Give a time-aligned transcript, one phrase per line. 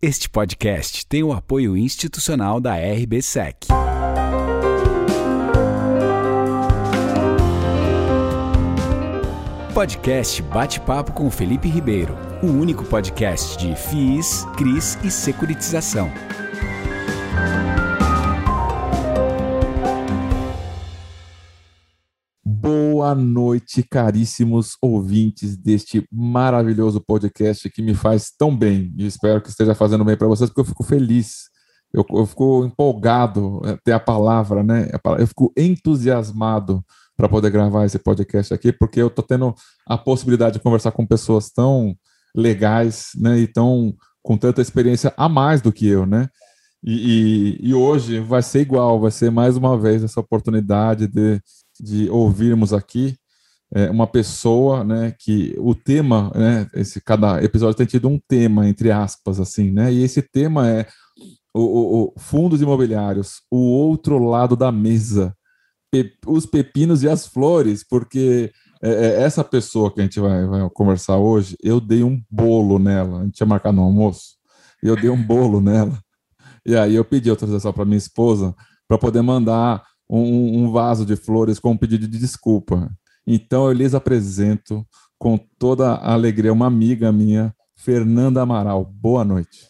[0.00, 3.66] Este podcast tem o apoio institucional da RBSEC.
[9.74, 16.08] Podcast Bate-Papo com Felipe Ribeiro, o único podcast de FIIs, CRIs e securitização.
[23.08, 28.92] Boa noite, caríssimos ouvintes deste maravilhoso podcast que me faz tão bem.
[28.98, 31.44] E espero que esteja fazendo bem para vocês, porque eu fico feliz.
[31.90, 34.90] Eu, eu fico empolgado, até a palavra, né?
[35.18, 36.84] Eu fico entusiasmado
[37.16, 39.54] para poder gravar esse podcast aqui, porque eu estou tendo
[39.86, 41.96] a possibilidade de conversar com pessoas tão
[42.36, 43.38] legais, né?
[43.38, 46.28] E tão com tanta experiência a mais do que eu, né?
[46.84, 51.40] E, e, e hoje vai ser igual, vai ser mais uma vez essa oportunidade de
[51.80, 53.16] de ouvirmos aqui
[53.74, 58.66] é, uma pessoa, né, que o tema, né, esse cada episódio tem tido um tema
[58.68, 60.86] entre aspas assim, né, e esse tema é
[61.54, 65.34] o, o, o fundos imobiliários, o outro lado da mesa,
[65.90, 68.50] pe, os pepinos e as flores, porque
[68.82, 72.78] é, é, essa pessoa que a gente vai, vai conversar hoje, eu dei um bolo
[72.78, 74.36] nela, a gente tinha marcado no almoço,
[74.82, 75.98] eu dei um bolo nela,
[76.64, 78.54] e aí eu pedi autorização para minha esposa
[78.86, 82.90] para poder mandar um, um vaso de flores com um pedido de desculpa.
[83.26, 84.86] Então eu lhes apresento
[85.18, 88.84] com toda a alegria uma amiga minha, Fernanda Amaral.
[88.84, 89.68] Boa noite.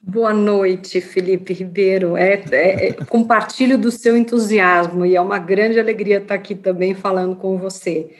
[0.00, 2.16] Boa noite, Felipe Ribeiro.
[2.16, 6.94] É, é, é, compartilho do seu entusiasmo e é uma grande alegria estar aqui também
[6.94, 8.10] falando com você.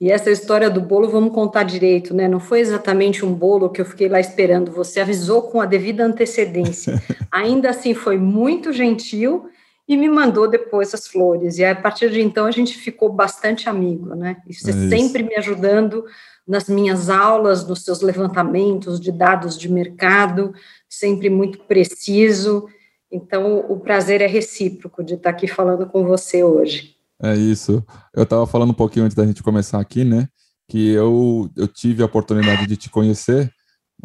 [0.00, 2.26] E essa história do bolo, vamos contar direito, né?
[2.28, 6.04] Não foi exatamente um bolo que eu fiquei lá esperando, você avisou com a devida
[6.04, 7.00] antecedência.
[7.30, 9.48] Ainda assim, foi muito gentil
[9.88, 11.58] e me mandou depois as flores.
[11.58, 14.36] E a partir de então a gente ficou bastante amigo, né?
[14.46, 16.04] E você é sempre me ajudando
[16.46, 20.52] nas minhas aulas, nos seus levantamentos de dados de mercado,
[20.88, 22.66] sempre muito preciso.
[23.10, 26.96] Então o prazer é recíproco de estar aqui falando com você hoje.
[27.22, 27.84] É isso.
[28.14, 30.28] Eu estava falando um pouquinho antes da gente começar aqui, né?
[30.68, 33.50] Que eu, eu tive a oportunidade de te conhecer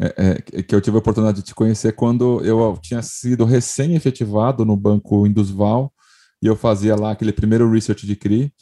[0.00, 4.64] é, é, que eu tive a oportunidade de te conhecer quando eu tinha sido recém-efetivado
[4.64, 5.92] no Banco Indusval
[6.40, 8.52] e eu fazia lá aquele primeiro research de CRI.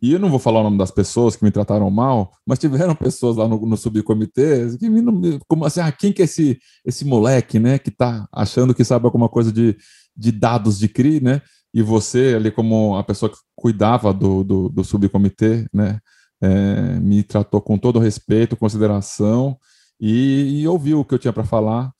[0.00, 2.94] E eu não vou falar o nome das pessoas que me trataram mal, mas tiveram
[2.96, 7.04] pessoas lá no, no subcomitê que me, como assim, ah, quem que é esse, esse
[7.04, 9.76] moleque, né, que tá achando que sabe alguma coisa de,
[10.16, 11.42] de dados de CRI, né?
[11.74, 15.98] E você ali como a pessoa que cuidava do, do, do subcomitê, né,
[16.42, 19.58] é, me tratou com todo respeito, consideração
[20.00, 21.90] e, e ouviu o que eu tinha para falar.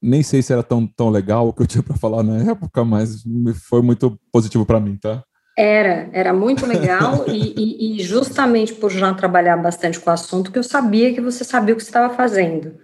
[0.00, 2.84] Nem sei se era tão, tão legal o que eu tinha para falar na época,
[2.84, 3.22] mas
[3.68, 5.22] foi muito positivo para mim, tá?
[5.56, 10.50] Era, era muito legal e, e, e, justamente por já trabalhar bastante com o assunto,
[10.50, 12.74] que eu sabia que você sabia o que você estava fazendo.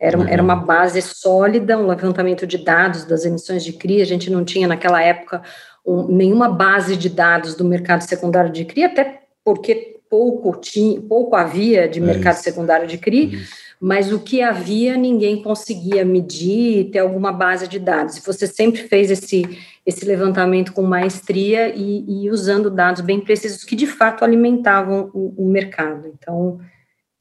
[0.00, 4.30] Era, era uma base sólida, um levantamento de dados das emissões de CRI, a gente
[4.30, 5.42] não tinha naquela época
[5.84, 11.34] um, nenhuma base de dados do mercado secundário de CRI, até porque pouco, tinha, pouco
[11.34, 12.44] havia de é mercado isso.
[12.44, 13.38] secundário de CRI, é
[13.80, 18.16] mas o que havia ninguém conseguia medir e ter alguma base de dados.
[18.16, 19.44] E você sempre fez esse,
[19.86, 25.44] esse levantamento com maestria e, e usando dados bem precisos que de fato alimentavam o,
[25.44, 26.08] o mercado.
[26.08, 26.58] Então,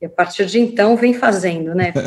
[0.04, 1.94] a partir de então, vem fazendo, né?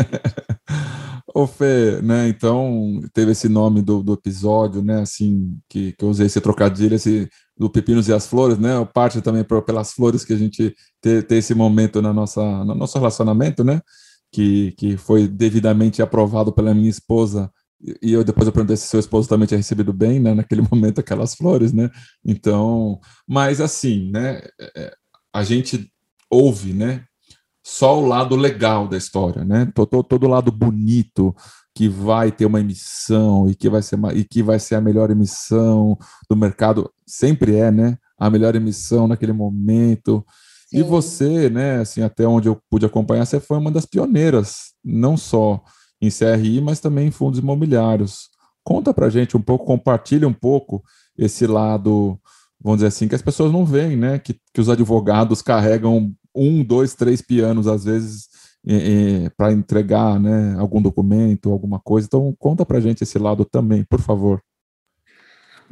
[1.33, 6.09] Ô Fê, né, então teve esse nome do, do episódio, né, assim, que, que eu
[6.09, 10.33] usei esse trocadilho, esse do Pepinos e as Flores, né, parte também pelas flores que
[10.33, 13.81] a gente tem esse momento na nossa, no nosso relacionamento, né,
[14.33, 17.51] que, que foi devidamente aprovado pela minha esposa.
[18.03, 21.01] E eu depois eu perguntei se seu esposo também tinha recebido bem, né, naquele momento
[21.01, 21.91] aquelas flores, né,
[22.25, 24.43] então, mas assim, né,
[24.77, 24.93] é,
[25.33, 25.91] a gente
[26.31, 27.05] ouve, né,
[27.65, 31.35] só o lado legal da história, né, todo, todo lado bonito
[31.75, 34.81] que vai ter uma emissão e que vai ser uma, e que vai ser a
[34.81, 35.97] melhor emissão
[36.29, 40.23] do mercado, sempre é, né, a melhor emissão naquele momento,
[40.71, 40.79] Sim.
[40.79, 45.17] E você, né, assim, até onde eu pude acompanhar, você foi uma das pioneiras, não
[45.17, 45.63] só
[46.01, 48.29] em CRI, mas também em fundos imobiliários.
[48.65, 50.83] Conta pra gente um pouco, compartilha um pouco
[51.19, 52.19] esse lado,
[52.61, 56.63] vamos dizer assim, que as pessoas não veem, né, que, que os advogados carregam um,
[56.63, 58.29] dois, três pianos, às vezes,
[59.37, 62.07] para entregar, né, algum documento, alguma coisa.
[62.07, 64.41] Então, conta pra gente esse lado também, por favor.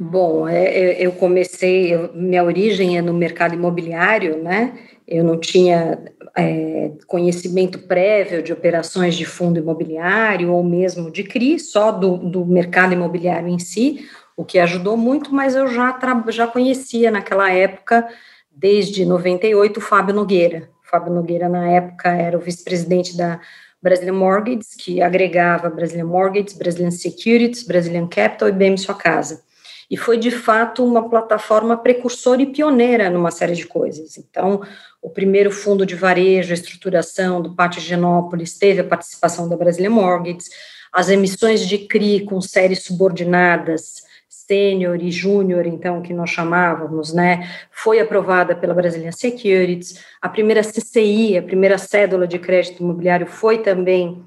[0.01, 4.79] Bom, é, é, eu comecei, minha origem é no mercado imobiliário, né?
[5.05, 5.99] Eu não tinha
[6.37, 12.45] é, conhecimento prévio de operações de fundo imobiliário ou mesmo de CRI, só do, do
[12.45, 14.07] mercado imobiliário em si,
[14.37, 15.99] o que ajudou muito, mas eu já,
[16.29, 18.07] já conhecia naquela época,
[18.49, 20.69] desde 98, o Fábio Nogueira.
[20.81, 23.41] O Fábio Nogueira, na época, era o vice-presidente da
[23.83, 29.48] Brazilian Mortgage, que agregava Brazilian Mortgage, Brazilian Securities, Brazilian Capital e BM Sua Casa.
[29.89, 34.17] E foi, de fato, uma plataforma precursora e pioneira numa série de coisas.
[34.17, 34.61] Então,
[35.01, 39.89] o primeiro fundo de varejo, a estruturação do Pátio Genópolis, teve a participação da Brazilian
[39.89, 40.45] Mortgage,
[40.93, 44.03] as emissões de CRI com séries subordinadas,
[44.49, 50.63] sênior e júnior, então, que nós chamávamos, né, foi aprovada pela Brazilian Securities, a primeira
[50.63, 54.23] CCI, a primeira cédula de crédito imobiliário foi também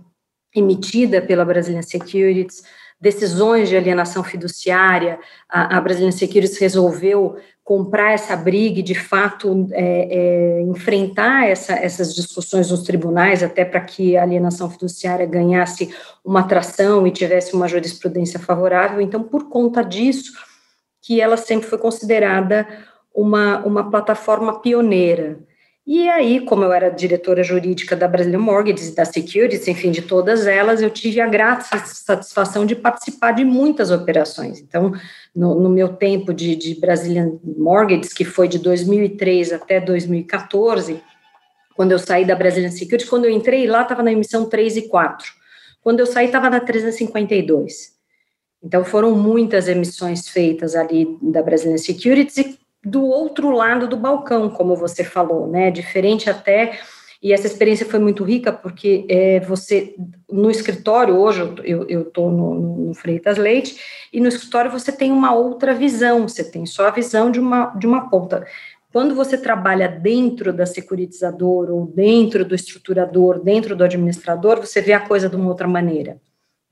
[0.55, 2.63] emitida pela Brazilian Securities,
[3.03, 5.19] decisões de alienação fiduciária,
[5.49, 11.73] a, a Brazilian Securities resolveu comprar essa briga e, de fato, é, é, enfrentar essa,
[11.73, 15.93] essas discussões nos tribunais, até para que a alienação fiduciária ganhasse
[16.25, 19.01] uma atração e tivesse uma jurisprudência favorável.
[19.01, 20.33] Então, por conta disso,
[21.01, 22.69] que ela sempre foi considerada
[23.13, 25.41] uma, uma plataforma pioneira.
[25.85, 30.03] E aí, como eu era diretora jurídica da Brazilian Mortgages e da Securities, enfim, de
[30.03, 34.61] todas elas, eu tive a grata satisfação de participar de muitas operações.
[34.61, 34.93] Então,
[35.35, 41.03] no, no meu tempo de, de Brazilian Mortgages, que foi de 2003 até 2014,
[41.75, 44.83] quando eu saí da Brazilian Securities, quando eu entrei lá, estava na emissão 3 e
[44.89, 45.27] 4.
[45.83, 47.91] Quando eu saí, estava na 352.
[48.63, 54.51] Então, foram muitas emissões feitas ali da Brazilian Securities e do outro lado do balcão,
[54.51, 55.71] como você falou, né?
[55.71, 56.79] Diferente até.
[57.23, 59.95] E essa experiência foi muito rica porque é, você,
[60.29, 63.77] no escritório, hoje eu estou no, no Freitas Leite,
[64.13, 67.67] e no escritório você tem uma outra visão, você tem só a visão de uma,
[67.77, 68.45] de uma ponta.
[68.93, 74.93] Quando você trabalha dentro da securitizador ou dentro do estruturador, dentro do administrador, você vê
[74.93, 76.21] a coisa de uma outra maneira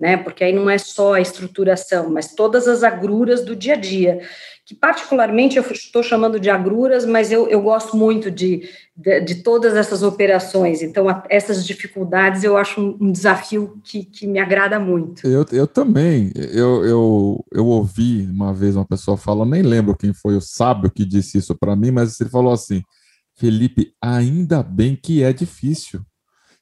[0.00, 0.16] né?
[0.16, 4.20] Porque aí não é só a estruturação, mas todas as agruras do dia a dia,
[4.70, 9.34] que particularmente eu estou chamando de agruras, mas eu, eu gosto muito de, de, de
[9.42, 10.80] todas essas operações.
[10.80, 15.26] Então, a, essas dificuldades eu acho um, um, desafio que, que me agrada muito.
[15.26, 16.30] Eu, eu também.
[16.36, 20.88] Eu, eu, eu ouvi uma vez uma pessoa falando, nem lembro quem foi o sábio
[20.88, 22.80] que disse isso para mim, mas ele falou assim:
[23.34, 26.00] Felipe, ainda bem que é difícil.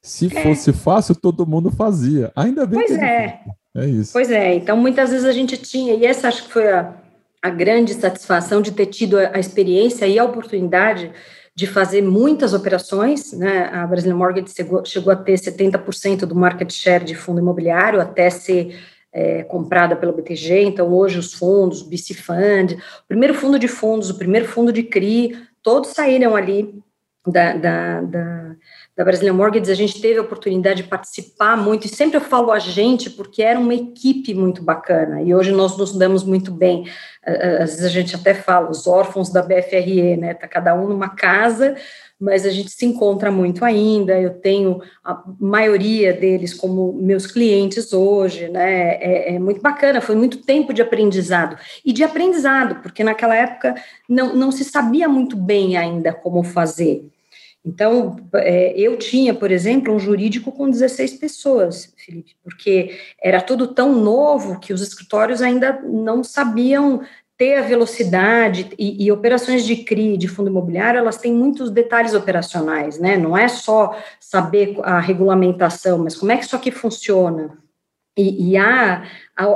[0.01, 0.41] Se é.
[0.41, 2.31] fosse fácil, todo mundo fazia.
[2.35, 3.39] Ainda bem pois que é.
[3.75, 4.13] É isso.
[4.13, 4.55] Pois é.
[4.55, 6.95] Então, muitas vezes a gente tinha, e essa acho que foi a,
[7.41, 11.11] a grande satisfação de ter tido a, experiência e a oportunidade
[11.55, 13.69] de fazer muitas operações, né?
[13.73, 18.29] A Brazilian Mortgage chegou, chegou a ter 70% do market share de fundo imobiliário até
[18.29, 18.79] ser
[19.11, 20.63] é, comprada pelo BTG.
[20.63, 24.71] Então, hoje os fundos, o BC Fund, o primeiro fundo de fundos, o primeiro fundo
[24.71, 26.81] de CRI, todos saíram ali
[27.27, 28.55] da, da, da
[28.99, 32.51] da Brazilian Mortgage, a gente teve a oportunidade de participar muito, e sempre eu falo
[32.51, 36.83] a gente, porque era uma equipe muito bacana, e hoje nós nos damos muito bem.
[37.23, 40.33] Às vezes a gente até fala, os órfãos da BFRE, né?
[40.33, 41.77] Tá cada um numa casa,
[42.19, 44.19] mas a gente se encontra muito ainda.
[44.19, 48.95] Eu tenho a maioria deles como meus clientes hoje, né?
[48.95, 51.57] É, é, muito bacana, foi muito tempo de aprendizado.
[51.85, 53.75] E de aprendizado, porque naquela época
[54.09, 57.09] não, não se sabia muito bem ainda como fazer.
[57.65, 63.67] Então, é, eu tinha, por exemplo, um jurídico com 16 pessoas, Felipe, porque era tudo
[63.67, 67.01] tão novo que os escritórios ainda não sabiam
[67.37, 72.13] ter a velocidade e, e, operações de CRI, de fundo imobiliário, elas têm muitos detalhes
[72.13, 73.15] operacionais, né?
[73.15, 77.57] Não é só saber a regulamentação, mas como é que isso aqui funciona,
[78.19, 79.03] e, e há,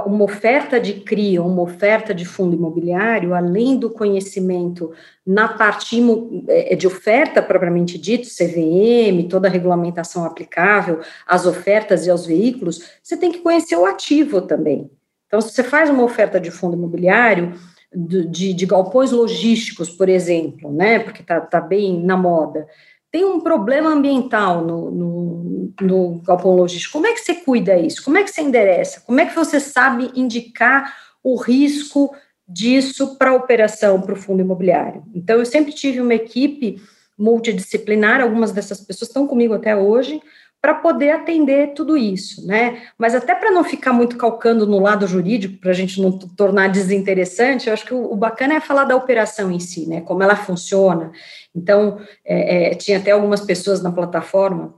[0.05, 4.93] uma oferta de CRI, uma oferta de fundo imobiliário, além do conhecimento
[5.27, 6.01] na parte
[6.47, 12.81] é, de oferta propriamente dito, CVM, toda a regulamentação aplicável às ofertas e aos veículos,
[13.03, 14.89] você tem que conhecer o ativo também.
[15.27, 17.53] Então, se você faz uma oferta de fundo imobiliário,
[17.93, 22.67] de, de galpões logísticos, por exemplo, né, porque está tá bem na moda,
[23.13, 26.93] tem um problema ambiental no, no, no galpão logístico.
[26.93, 28.03] Como é que você cuida isso?
[28.03, 29.01] Como é que você endereça?
[29.01, 30.91] Como é que você sabe indicar
[31.23, 32.11] o risco
[32.47, 35.03] disso para a operação, para o fundo imobiliário?
[35.13, 36.81] Então, eu sempre tive uma equipe
[37.15, 40.19] multidisciplinar, algumas dessas pessoas estão comigo até hoje,
[40.63, 42.83] para poder atender tudo isso, né?
[42.97, 46.69] Mas até para não ficar muito calcando no lado jurídico, para a gente não tornar
[46.69, 49.99] desinteressante, eu acho que o, o, bacana é falar da operação em si, né?
[49.99, 51.11] Como ela funciona.
[51.53, 54.73] Então, é, é, tinha até algumas pessoas na plataforma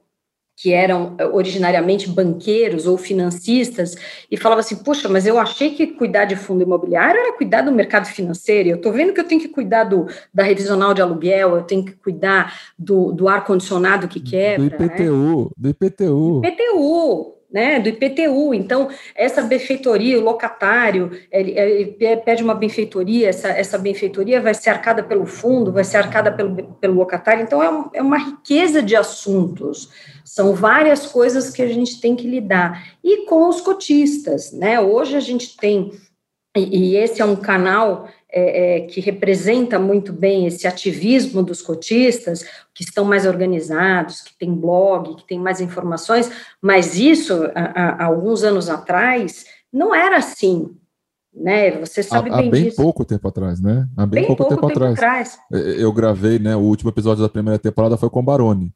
[0.55, 3.95] que eram eh, originariamente banqueiros ou financistas,
[4.31, 7.71] e falava assim: Puxa, mas eu achei que cuidar de fundo imobiliário era cuidar do
[7.71, 8.69] mercado financeiro.
[8.69, 11.83] Eu estou vendo que eu tenho que cuidar do, da revisional de aluguel, eu tenho
[11.83, 14.77] que cuidar do, do ar-condicionado que quebra.
[14.77, 15.49] Do IPTU, né?
[15.57, 16.41] do IPTU.
[16.45, 18.53] IPTU, né, do IPTU.
[18.53, 24.71] Então, essa benfeitoria, o locatário, ele, ele, pede uma benfeitoria, essa, essa benfeitoria vai ser
[24.71, 27.43] arcada pelo fundo, vai ser arcada pelo, pelo locatário.
[27.43, 29.89] Então, é, um, é uma riqueza de assuntos.
[30.25, 32.85] São várias coisas que a gente tem que lidar.
[33.01, 34.77] E com os cotistas, né?
[34.81, 35.93] Hoje a gente tem,
[36.57, 41.61] e, e esse é um canal é, é, que representa muito bem esse ativismo dos
[41.61, 46.29] cotistas, que estão mais organizados, que tem blog, que tem mais informações,
[46.61, 50.69] mas isso, há, há alguns anos atrás, não era assim.
[51.33, 51.71] Né?
[51.79, 52.77] Você sabe há, bem há bem disso.
[52.77, 53.87] pouco tempo atrás, né?
[53.95, 54.97] Há bem, bem pouco, pouco, tempo, tempo atrás.
[54.97, 55.39] atrás.
[55.51, 56.55] É, Eu gravei, né?
[56.55, 58.73] O último episódio da primeira temporada foi com o Baroni.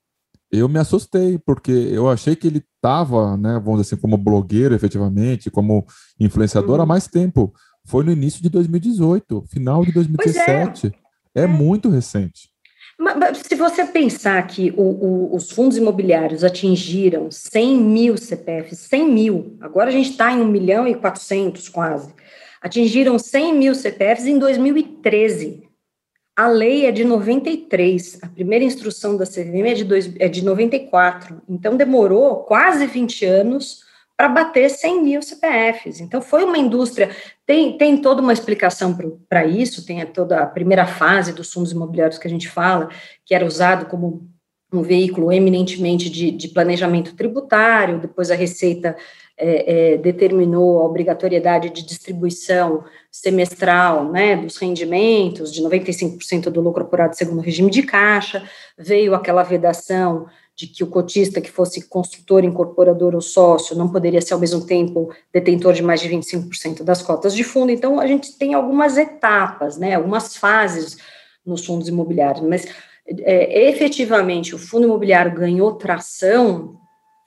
[0.52, 4.74] Eu me assustei, porque eu achei que ele estava, né, vamos dizer assim, como blogueiro,
[4.74, 5.86] efetivamente, como
[6.20, 6.82] influenciador Uhum.
[6.82, 7.54] há mais tempo.
[7.86, 10.92] Foi no início de 2018, final de 2017.
[11.36, 11.44] é.
[11.44, 11.48] É.
[11.48, 12.50] muito recente.
[12.98, 18.80] Mas, mas se você pensar que o- o- os fundos imobiliários atingiram 100 mil CPFs,
[18.80, 22.14] 100 mil, agora a gente está em 1 milhão e 400 quase,
[22.62, 25.64] atingiram 100 mil CPFs em 2013.
[26.36, 30.44] A lei é de 93, a primeira instrução da CVM é de, dois, é de
[30.44, 33.84] 94, então demorou quase 20 anos
[34.20, 36.02] para bater 100 mil CPFs.
[36.02, 37.10] Então foi uma indústria
[37.46, 38.94] tem, tem toda uma explicação
[39.30, 42.90] para isso, tem toda a primeira fase dos fundos imobiliários que a gente fala,
[43.26, 44.28] que era usado como
[44.74, 48.98] um veículo eminentemente de, de planejamento tributário, depois a Receita
[49.38, 56.84] é, é, determinou a obrigatoriedade de distribuição semestral né, dos rendimentos, de 95% do lucro
[56.84, 58.44] apurado segundo o regime de caixa,
[58.78, 60.28] veio aquela vedação
[60.60, 64.66] de que o cotista que fosse construtor, incorporador ou sócio não poderia ser ao mesmo
[64.66, 67.72] tempo detentor de mais de 25% das cotas de fundo.
[67.72, 70.98] Então, a gente tem algumas etapas, né, algumas fases
[71.46, 72.68] nos fundos imobiliários, mas
[73.08, 76.78] é, efetivamente o fundo imobiliário ganhou tração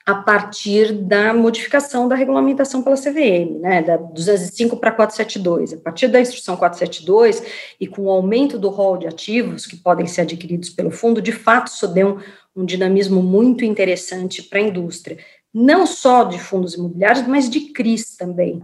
[0.05, 5.73] a partir da modificação da regulamentação pela CVM, né, da 205 para 472.
[5.73, 7.43] A partir da instrução 472
[7.81, 11.33] e com o aumento do rol de ativos que podem ser adquiridos pelo fundo, de
[11.33, 12.19] fato, isso deu um,
[12.54, 15.18] um dinamismo muito interessante para a indústria,
[15.52, 18.62] não só de fundos imobiliários, mas de CRIs também.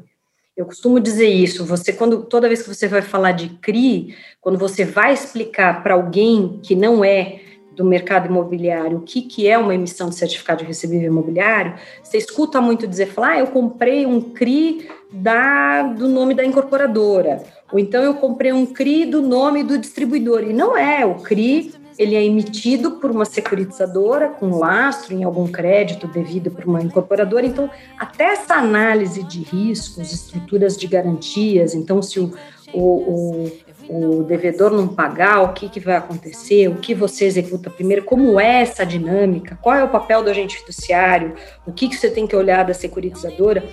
[0.57, 4.59] Eu costumo dizer isso, você quando toda vez que você vai falar de CRI, quando
[4.59, 7.41] você vai explicar para alguém que não é
[7.79, 12.19] do mercado imobiliário o que, que é uma emissão de certificado de recebível imobiliário, você
[12.19, 17.41] escuta muito dizer, falar, ah, eu comprei um CRI da, do nome da incorporadora,
[17.73, 21.73] ou então eu comprei um CRI do nome do distribuidor, e não é, o CRI
[21.99, 27.45] ele é emitido por uma securitizadora com lastro em algum crédito devido por uma incorporadora.
[27.45, 32.33] Então, até essa análise de riscos, estruturas de garantias, então se o,
[32.73, 33.51] o,
[33.89, 38.05] o, o devedor não pagar, o que, que vai acontecer, o que você executa primeiro,
[38.05, 41.35] como é essa dinâmica, qual é o papel do agente fiduciário,
[41.67, 43.65] o que, que você tem que olhar da securitizadora,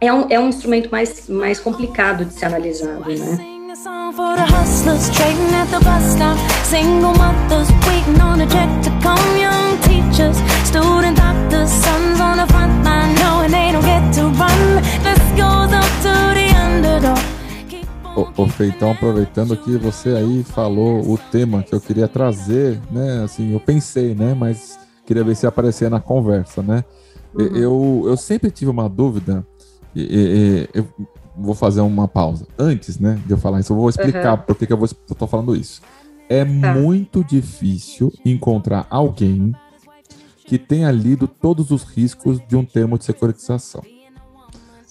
[0.00, 3.57] é um, é um instrumento mais, mais complicado de ser analisado, né?
[3.84, 6.36] Song for the hustlers trading at the bus stop.
[6.64, 9.30] Single mothers waiting on a check to come.
[9.38, 14.82] Young teachers, student doctors, sons on the front line knowing they don't get to run.
[15.06, 17.22] This goes up to the underdog.
[18.16, 22.80] Ô, ô Fê, então aproveitando que você aí falou o tema que eu queria trazer,
[22.90, 23.22] né?
[23.22, 24.34] Assim, eu pensei, né?
[24.34, 26.84] Mas queria ver se aparecia na conversa, né?
[27.32, 27.56] Uhum.
[27.56, 29.46] Eu, eu sempre tive uma dúvida.
[29.94, 30.88] E, e, eu,
[31.38, 32.46] vou fazer uma pausa.
[32.58, 34.44] Antes, né, de eu falar isso, eu vou explicar uhum.
[34.44, 35.80] por que, que eu vou eu tô falando isso.
[36.28, 36.74] É tá.
[36.74, 39.54] muito difícil encontrar alguém
[40.44, 43.82] que tenha lido todos os riscos de um termo de securitização.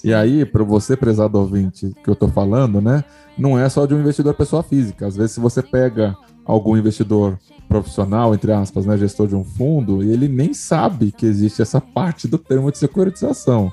[0.04, 3.04] E aí, para você, prezado ouvinte, que eu tô falando, né,
[3.38, 5.08] não é só de um investidor pessoa física.
[5.08, 7.38] Às vezes, se você pega algum investidor
[7.68, 12.28] profissional, entre aspas, né, gestor de um fundo, ele nem sabe que existe essa parte
[12.28, 13.72] do termo de securitização.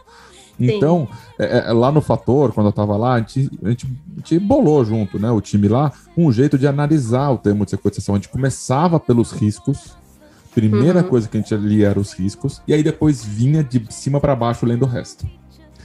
[0.58, 1.08] Então,
[1.38, 4.38] é, é, lá no Fator, quando eu estava lá, a gente, a, gente, a gente
[4.38, 8.14] bolou junto, né, o time lá, um jeito de analisar o termo de securitização.
[8.14, 9.96] A gente começava pelos riscos,
[10.54, 11.08] primeira uhum.
[11.08, 14.36] coisa que a gente lia era os riscos, e aí depois vinha de cima para
[14.36, 15.26] baixo lendo o resto.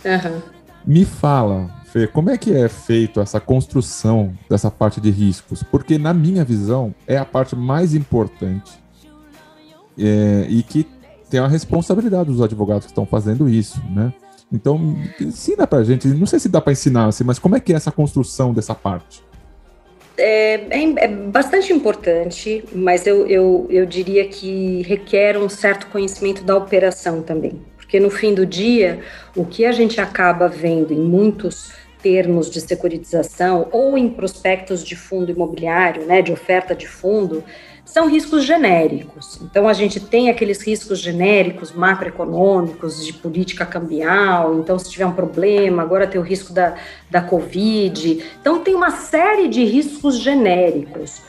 [0.05, 0.41] Uhum.
[0.85, 5.63] Me fala, Fê, como é que é feito essa construção dessa parte de riscos?
[5.63, 8.71] Porque, na minha visão, é a parte mais importante
[9.97, 10.88] é, e que
[11.29, 14.13] tem a responsabilidade dos advogados que estão fazendo isso, né?
[14.51, 17.72] Então, ensina pra gente, não sei se dá para ensinar, assim, mas como é que
[17.72, 19.24] é essa construção dessa parte?
[20.18, 26.44] É, é, é bastante importante, mas eu, eu, eu diria que requer um certo conhecimento
[26.44, 27.62] da operação também.
[27.77, 29.00] Porque no fim do dia,
[29.36, 34.96] o que a gente acaba vendo em muitos termos de securitização ou em prospectos de
[34.96, 37.44] fundo imobiliário, né, de oferta de fundo,
[37.91, 39.39] são riscos genéricos.
[39.41, 44.60] Então, a gente tem aqueles riscos genéricos macroeconômicos, de política cambial.
[44.60, 46.75] Então, se tiver um problema, agora tem o risco da,
[47.10, 48.24] da Covid.
[48.39, 51.24] Então, tem uma série de riscos genéricos.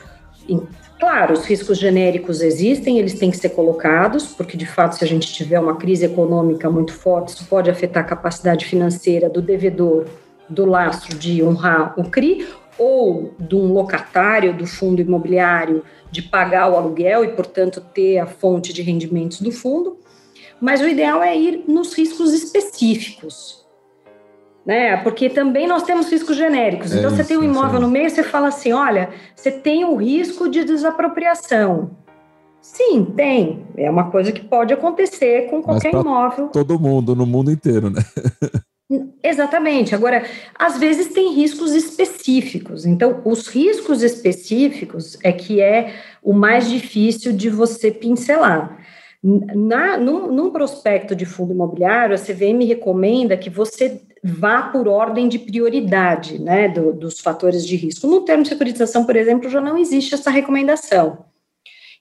[0.99, 5.07] Claro, os riscos genéricos existem, eles têm que ser colocados, porque de fato, se a
[5.07, 10.05] gente tiver uma crise econômica muito forte, isso pode afetar a capacidade financeira do devedor
[10.47, 12.45] do lastro de honrar o CRI
[12.81, 18.25] ou de um locatário do fundo imobiliário de pagar o aluguel e, portanto, ter a
[18.25, 19.97] fonte de rendimentos do fundo.
[20.59, 23.63] Mas o ideal é ir nos riscos específicos,
[24.65, 24.97] né?
[24.97, 26.91] Porque também nós temos riscos genéricos.
[26.91, 29.85] É então, isso, você tem um imóvel no meio, você fala assim: olha, você tem
[29.85, 31.91] o risco de desapropriação.
[32.59, 33.63] Sim, tem.
[33.77, 36.47] É uma coisa que pode acontecer com qualquer imóvel.
[36.47, 38.01] Todo mundo, no mundo inteiro, né?
[39.23, 39.95] Exatamente.
[39.95, 42.85] Agora, às vezes tem riscos específicos.
[42.85, 48.79] Então, os riscos específicos é que é o mais difícil de você pincelar.
[49.23, 55.27] Na, num, num prospecto de fundo imobiliário, a CVM recomenda que você vá por ordem
[55.27, 58.07] de prioridade né, do, dos fatores de risco.
[58.07, 61.25] No termo de securitização, por exemplo, já não existe essa recomendação.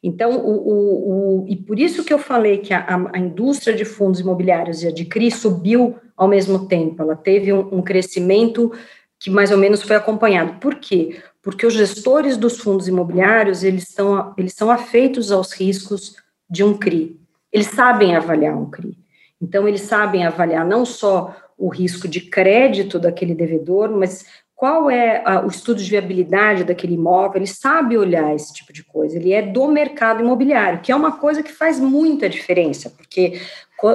[0.02, 3.85] Então, o, o, o, e por isso que eu falei que a, a, indústria de
[3.85, 8.71] fundos imobiliários e a de CRI subiu ao mesmo tempo, ela teve um, um crescimento
[9.19, 10.61] que mais ou menos foi acompanhado.
[10.61, 11.19] Por quê?
[11.41, 16.17] Porque os gestores dos fundos imobiliários, eles, são, eles são afeitos aos riscos
[16.49, 17.19] de um CRI.
[17.50, 18.99] Eles sabem avaliar um CRI.
[19.41, 25.23] Então, eles sabem avaliar não só o risco de crédito daquele devedor, mas qual é
[25.25, 29.33] a, o estudo de viabilidade daquele imóvel, ele sabe olhar esse tipo de coisa, ele
[29.33, 33.41] é do mercado imobiliário, que é uma coisa que faz muita diferença, porque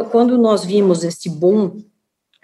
[0.10, 1.84] quando nós vimos esse boom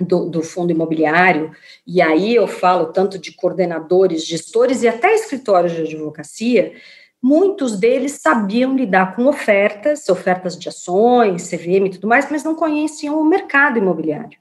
[0.04, 1.52] do, do, fundo imobiliário,
[1.86, 6.74] e aí eu falo tanto de coordenadores, gestores e até escritórios de advocacia,
[7.22, 12.56] muitos deles sabiam lidar com ofertas, ofertas de ações, CVM e tudo mais, mas não
[12.56, 14.40] conheciam o mercado imobiliário.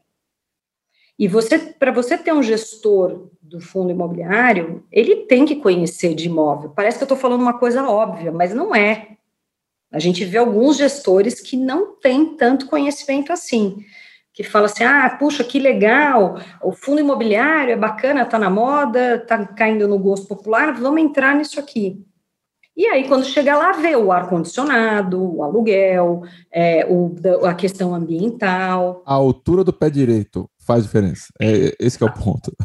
[1.18, 6.26] E você, para você ter um gestor do fundo imobiliário, ele tem que conhecer de
[6.26, 6.70] imóvel.
[6.70, 9.18] Parece que eu estou falando uma coisa óbvia, mas não é.
[9.92, 13.84] A gente vê alguns gestores que não têm tanto conhecimento assim,
[14.42, 19.16] que fala assim: ah, puxa, que legal, o fundo imobiliário é bacana, está na moda,
[19.16, 22.04] está caindo no gosto popular, vamos entrar nisso aqui.
[22.76, 27.14] E aí, quando chega lá, vê o ar-condicionado, o aluguel, é, o,
[27.46, 29.02] a questão ambiental.
[29.04, 31.26] A altura do pé direito faz diferença.
[31.40, 32.56] É, esse é o ponto.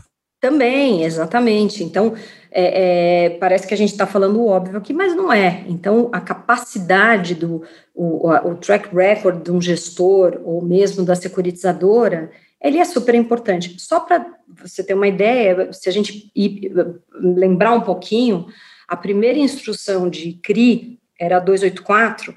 [0.45, 1.83] Também, exatamente.
[1.83, 2.13] Então,
[2.51, 5.65] é, é, parece que a gente está falando o óbvio aqui, mas não é.
[5.67, 7.63] Então, a capacidade do
[7.95, 12.29] o, o, track record de um gestor ou mesmo da securitizadora,
[12.61, 13.75] ele é super importante.
[13.79, 14.23] Só para
[14.61, 16.71] você ter uma ideia, se a gente ir,
[17.11, 18.45] lembrar um pouquinho,
[18.87, 22.35] a primeira instrução de CRI era a 284,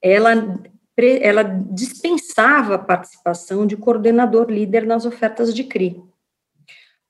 [0.00, 0.60] ela
[1.20, 6.07] ela dispensava a participação de coordenador líder nas ofertas de CRI.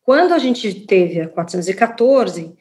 [0.09, 2.57] Quando a gente teve a 414,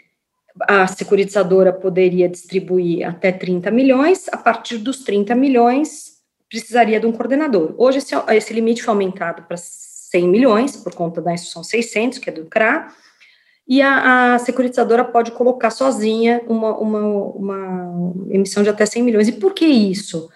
[0.67, 6.17] a securitizadora poderia distribuir até 30 milhões, a partir dos 30 milhões
[6.49, 7.73] precisaria de um coordenador.
[7.77, 12.29] Hoje esse, esse limite foi aumentado para 100 milhões, por conta da instrução 600, que
[12.29, 12.93] é do CRA,
[13.65, 19.29] e a, a securitizadora pode colocar sozinha uma, uma, uma emissão de até 100 milhões.
[19.29, 20.27] E por que isso?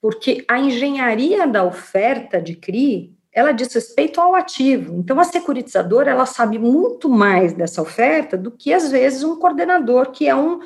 [0.00, 4.96] porque a engenharia da oferta de CRI, ela diz respeito ao ativo.
[4.96, 10.10] Então, a securitizadora, ela sabe muito mais dessa oferta do que, às vezes, um coordenador,
[10.10, 10.58] que é um,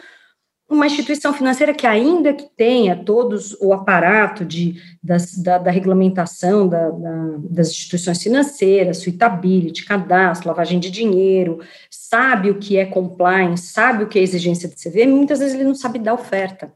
[0.66, 6.66] uma instituição financeira que, ainda que tenha todos o aparato de, das, da, da regulamentação
[6.66, 13.66] da, da, das instituições financeiras, suitability, cadastro, lavagem de dinheiro, sabe o que é compliance,
[13.66, 16.72] sabe o que é exigência de CV, muitas vezes ele não sabe dar oferta.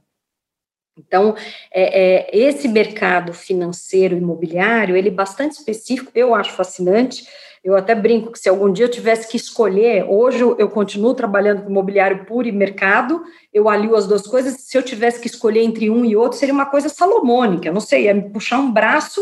[0.98, 1.36] Então,
[1.70, 7.26] é, é, esse mercado financeiro imobiliário, ele é bastante específico, eu acho fascinante,
[7.62, 11.62] eu até brinco que se algum dia eu tivesse que escolher, hoje eu continuo trabalhando
[11.62, 15.62] com imobiliário puro e mercado, eu alio as duas coisas, se eu tivesse que escolher
[15.62, 18.70] entre um e outro, seria uma coisa salomônica, eu não sei, ia me puxar um
[18.72, 19.20] braço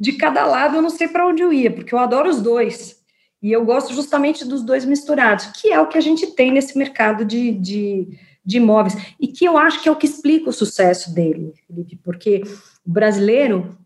[0.00, 2.96] de cada lado, eu não sei para onde eu ia, porque eu adoro os dois,
[3.42, 6.78] e eu gosto justamente dos dois misturados, que é o que a gente tem nesse
[6.78, 10.52] mercado de, de de imóveis, e que eu acho que é o que explica o
[10.52, 12.42] sucesso dele, Felipe, porque
[12.84, 13.78] o brasileiro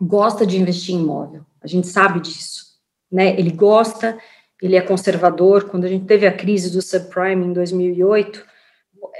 [0.00, 2.70] gosta de investir em imóvel, a gente sabe disso,
[3.10, 3.38] né?
[3.38, 4.18] Ele gosta,
[4.62, 5.64] ele é conservador.
[5.64, 8.44] Quando a gente teve a crise do subprime em 2008,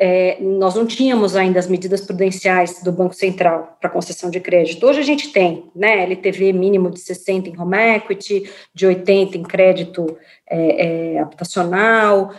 [0.02, 4.86] é, nós não tínhamos ainda as medidas prudenciais do Banco Central para concessão de crédito.
[4.86, 9.42] Hoje a gente tem, né, LTV mínimo de 60 em home equity, de 80 em
[9.42, 10.16] crédito
[10.48, 12.32] é, é, habitacional,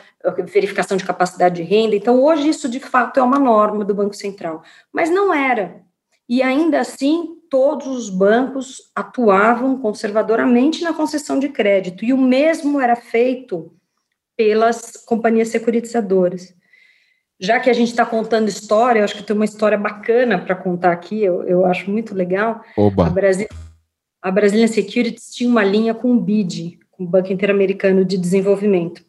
[0.45, 1.95] verificação de capacidade de renda.
[1.95, 5.83] Então, hoje isso de fato é uma norma do Banco Central, mas não era.
[6.27, 12.81] E ainda assim, todos os bancos atuavam conservadoramente na concessão de crédito, e o mesmo
[12.81, 13.71] era feito
[14.35, 16.59] pelas companhias securitizadoras
[17.41, 20.55] já que a gente está contando história, eu acho que tem uma história bacana para
[20.55, 22.61] contar aqui, eu, eu acho muito legal.
[22.77, 23.07] Oba.
[23.07, 23.47] A, Brasil,
[24.21, 29.03] a Brazilian Securities tinha uma linha com o BID, com o Banco Interamericano de Desenvolvimento.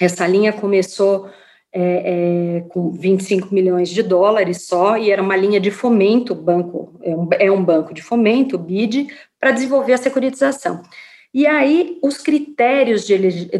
[0.00, 1.28] Essa linha começou
[1.72, 6.94] é, é, com 25 milhões de dólares só, e era uma linha de fomento, banco,
[7.02, 9.08] é um, é um banco de fomento, o BID,
[9.40, 10.80] para desenvolver a securitização.
[11.34, 13.50] E aí, os critérios de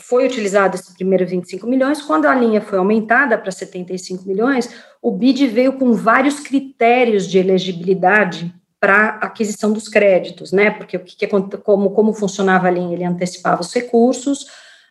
[0.00, 4.68] foi utilizado esse primeiro 25 milhões, quando a linha foi aumentada para 75 milhões,
[5.00, 10.72] o BID veio com vários critérios de elegibilidade para aquisição dos créditos, né?
[10.72, 11.24] Porque o que,
[11.62, 14.46] como, como funcionava a linha, ele antecipava os recursos,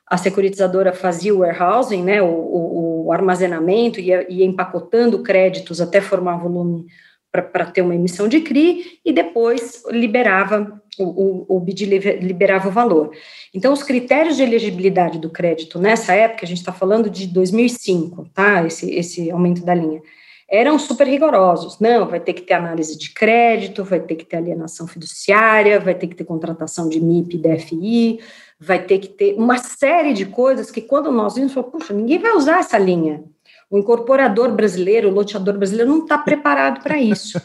[0.07, 2.21] a securitizadora fazia o warehousing, né?
[2.21, 6.85] O, o, o armazenamento, ia, ia empacotando créditos até formar volume
[7.31, 11.85] para ter uma emissão de CRI e depois liberava o, o, o BID
[12.21, 13.11] liberava o valor.
[13.53, 18.29] Então, os critérios de elegibilidade do crédito nessa época, a gente está falando de 2005,
[18.33, 18.65] tá?
[18.65, 20.01] Esse, esse aumento da linha,
[20.49, 21.79] eram super rigorosos.
[21.79, 25.93] Não, vai ter que ter análise de crédito, vai ter que ter alienação fiduciária, vai
[25.93, 28.19] ter que ter contratação de MIP e DFI,
[28.59, 32.17] vai ter que ter uma série de coisas que, quando nós vimos, falou, puxa, ninguém
[32.17, 33.23] vai usar essa linha.
[33.69, 37.39] O incorporador brasileiro, o loteador brasileiro não está preparado para isso.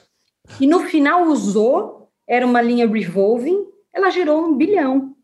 [0.60, 5.14] E no final usou era uma linha revolving, ela gerou um bilhão.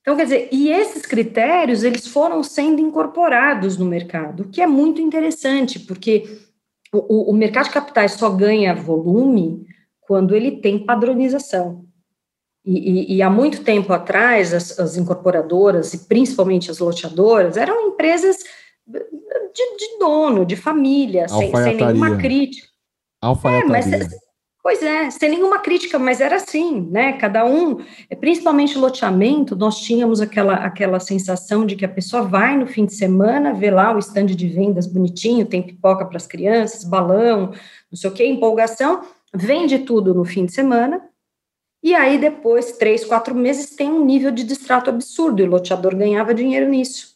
[0.00, 4.66] Então, quer dizer, e esses critérios, eles foram sendo incorporados no mercado, o que é
[4.66, 6.38] muito interessante, porque
[6.92, 9.66] o, o mercado de capitais só ganha volume
[10.00, 11.84] quando ele tem padronização.
[12.64, 17.88] E, e, e há muito tempo atrás, as, as, incorporadoras, e principalmente as loteadoras, eram
[17.88, 18.38] empresas
[18.86, 22.68] de, de dono, de família, sem, sem, nenhuma crítica.
[23.64, 23.86] É, mas
[24.66, 27.12] Pois é, sem nenhuma crítica, mas era assim, né?
[27.12, 27.76] Cada um,
[28.18, 32.92] principalmente loteamento, nós tínhamos aquela, aquela sensação de que a pessoa vai no fim de
[32.92, 37.52] semana, vê lá o estande de vendas bonitinho, tem pipoca para as crianças, balão,
[37.88, 41.00] não sei o que, empolgação, vende tudo no fim de semana,
[41.80, 45.94] e aí depois, três, quatro meses, tem um nível de distrato absurdo, e o loteador
[45.94, 47.15] ganhava dinheiro nisso.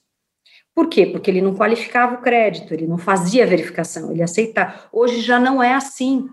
[0.75, 1.07] Por quê?
[1.07, 4.75] Porque ele não qualificava o crédito, ele não fazia verificação, ele aceitava.
[4.93, 6.29] Hoje já não é assim.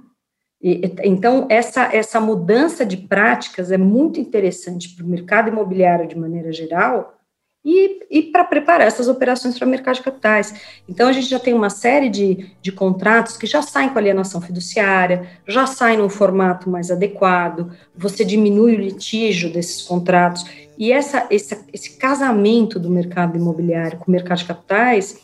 [0.61, 6.17] E, então, essa, essa mudança de práticas é muito interessante para o mercado imobiliário de
[6.17, 7.17] maneira geral
[7.63, 10.53] e, e para preparar essas operações para o mercado de capitais.
[10.87, 14.39] Então, a gente já tem uma série de, de contratos que já saem com alienação
[14.39, 20.45] fiduciária, já saem num formato mais adequado, você diminui o litígio desses contratos,
[20.77, 25.19] e essa, esse, esse casamento do mercado imobiliário com o mercado de capitais,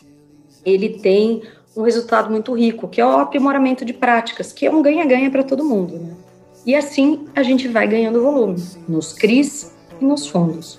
[0.64, 1.42] ele tem
[1.76, 5.42] um resultado muito rico, que é o aprimoramento de práticas, que é um ganha-ganha para
[5.42, 5.98] todo mundo.
[5.98, 6.14] Né?
[6.66, 10.78] E assim a gente vai ganhando volume nos CRIs e nos fundos.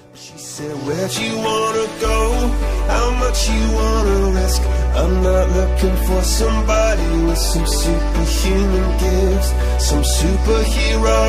[4.98, 11.28] I'm not looking for somebody with some superhuman gifts, some superhero,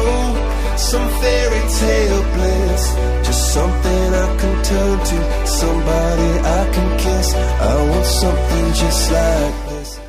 [0.79, 2.94] some fairy tale bliss.
[3.26, 7.35] Just something I can turn to, somebody I can kiss.
[7.35, 10.00] I want something just like this.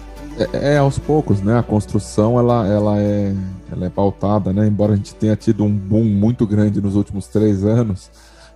[0.53, 1.57] É, é, aos poucos, né?
[1.57, 3.33] A construção ela, ela, é,
[3.71, 4.67] ela é pautada, né?
[4.67, 8.11] Embora a gente tenha tido um boom muito grande nos últimos três anos,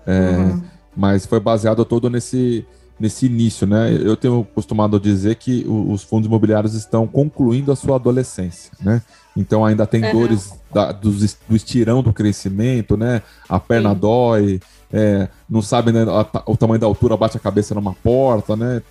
[0.06, 0.62] é, uhum.
[0.96, 2.68] mas foi baseado todo nesse
[3.02, 3.92] nesse início, né?
[3.92, 9.02] Eu tenho costumado dizer que os fundos imobiliários estão concluindo a sua adolescência, né?
[9.36, 13.24] Então ainda tem dores da, do, do, estirão do crescimento, né?
[13.50, 14.00] A perna Sim.
[14.00, 14.60] dói,
[14.94, 16.06] é, não sabe né,
[16.46, 18.82] o tamanho da altura, bate a cabeça numa porta, né?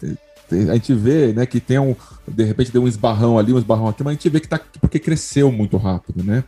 [0.51, 1.95] A gente vê, né, que tem um,
[2.27, 4.59] de repente deu um esbarrão ali, um esbarrão aqui, mas a gente vê que tá
[4.81, 6.43] porque cresceu muito rápido, né?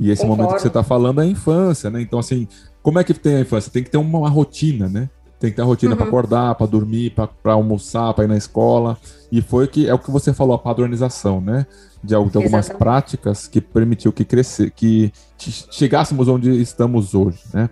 [0.00, 0.42] E esse Concordo.
[0.42, 2.02] momento que você está falando é a infância, né?
[2.02, 2.48] Então, assim,
[2.82, 3.70] como é que tem a infância?
[3.70, 5.08] Tem que ter uma, uma rotina, né?
[5.38, 5.98] Tem que ter rotina uhum.
[5.98, 8.96] para acordar, para dormir, para almoçar, para ir na escola.
[9.30, 11.66] E foi que é o que você falou, a padronização, né?
[12.02, 12.78] De, de algumas Exatamente.
[12.78, 17.68] práticas que permitiu que crescer, que chegássemos onde estamos hoje, né?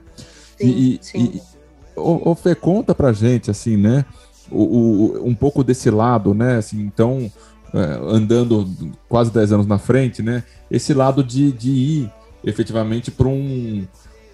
[0.58, 1.18] Sim, e, sim.
[1.34, 1.42] e
[1.96, 4.04] o, o Fê, conta pra gente, assim, né?
[4.50, 6.56] O, o, um pouco desse lado, né?
[6.56, 7.30] Assim, então,
[7.72, 8.68] é, andando
[9.08, 10.44] quase 10 anos na frente, né?
[10.70, 12.12] Esse lado de, de ir
[12.44, 13.86] efetivamente para um,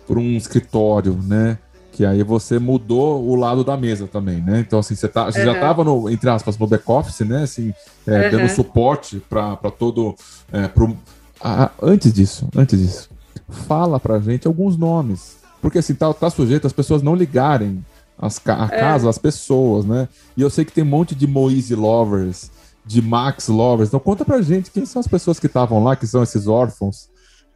[0.08, 1.58] um escritório, né?
[2.00, 4.60] Que aí você mudou o lado da mesa também, né?
[4.60, 5.44] Então, assim, você, tá, você uhum.
[5.44, 7.42] já estava, no, entre aspas, no back-office, né?
[7.42, 7.74] Assim,
[8.06, 8.30] é, uhum.
[8.30, 10.14] dando suporte para todo.
[10.50, 10.96] É, pro,
[11.38, 13.10] a, antes disso, antes disso,
[13.50, 15.40] fala pra gente alguns nomes.
[15.60, 17.84] Porque assim, tá, tá sujeito as pessoas não ligarem
[18.18, 18.80] as, a é.
[18.80, 19.10] casa, é.
[19.10, 20.08] as pessoas, né?
[20.34, 22.50] E eu sei que tem um monte de Moise lovers,
[22.82, 23.90] de Max lovers.
[23.90, 27.10] Então conta pra gente quem são as pessoas que estavam lá, que são esses órfãos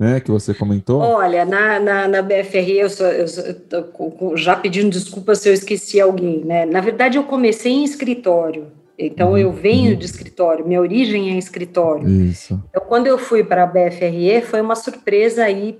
[0.04, 1.00] né, que você comentou?
[1.00, 6.00] Olha, na, na, na BFR, eu, sou, eu sou, já pedindo desculpas se eu esqueci
[6.00, 6.66] alguém, né?
[6.66, 8.66] Na verdade, eu comecei em escritório.
[8.98, 9.98] Então, eu venho uhum.
[9.98, 12.08] de escritório, minha origem é escritório.
[12.08, 12.62] Isso.
[12.70, 15.76] Então, quando eu fui para a BFRE, foi uma surpresa aí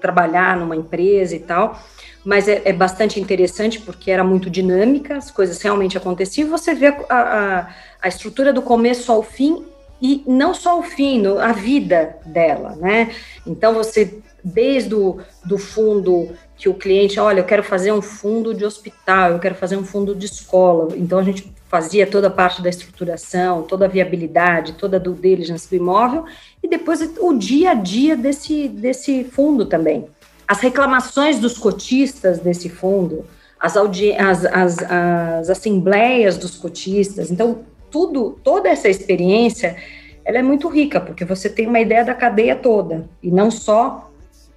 [0.00, 1.80] trabalhar numa empresa e tal,
[2.24, 6.88] mas é, é, bastante interessante porque era muito dinâmica, as coisas realmente aconteciam, você vê
[6.88, 7.68] a, a,
[8.02, 9.64] a estrutura do começo ao fim
[10.00, 13.12] e não só o fim, a vida dela, né?
[13.46, 18.54] Então você desde o do fundo que o cliente, olha, eu quero fazer um fundo
[18.54, 20.96] de hospital, eu quero fazer um fundo de escola.
[20.96, 25.14] Então a gente fazia toda a parte da estruturação, toda a viabilidade, toda a due
[25.14, 26.24] diligence do imóvel
[26.62, 30.06] e depois o dia a dia desse desse fundo também.
[30.48, 33.24] As reclamações dos cotistas desse fundo,
[33.60, 37.30] as, as, as, as assembleias dos cotistas.
[37.30, 37.60] Então,
[37.90, 39.76] tudo, toda essa experiência,
[40.24, 44.10] ela é muito rica, porque você tem uma ideia da cadeia toda, e não só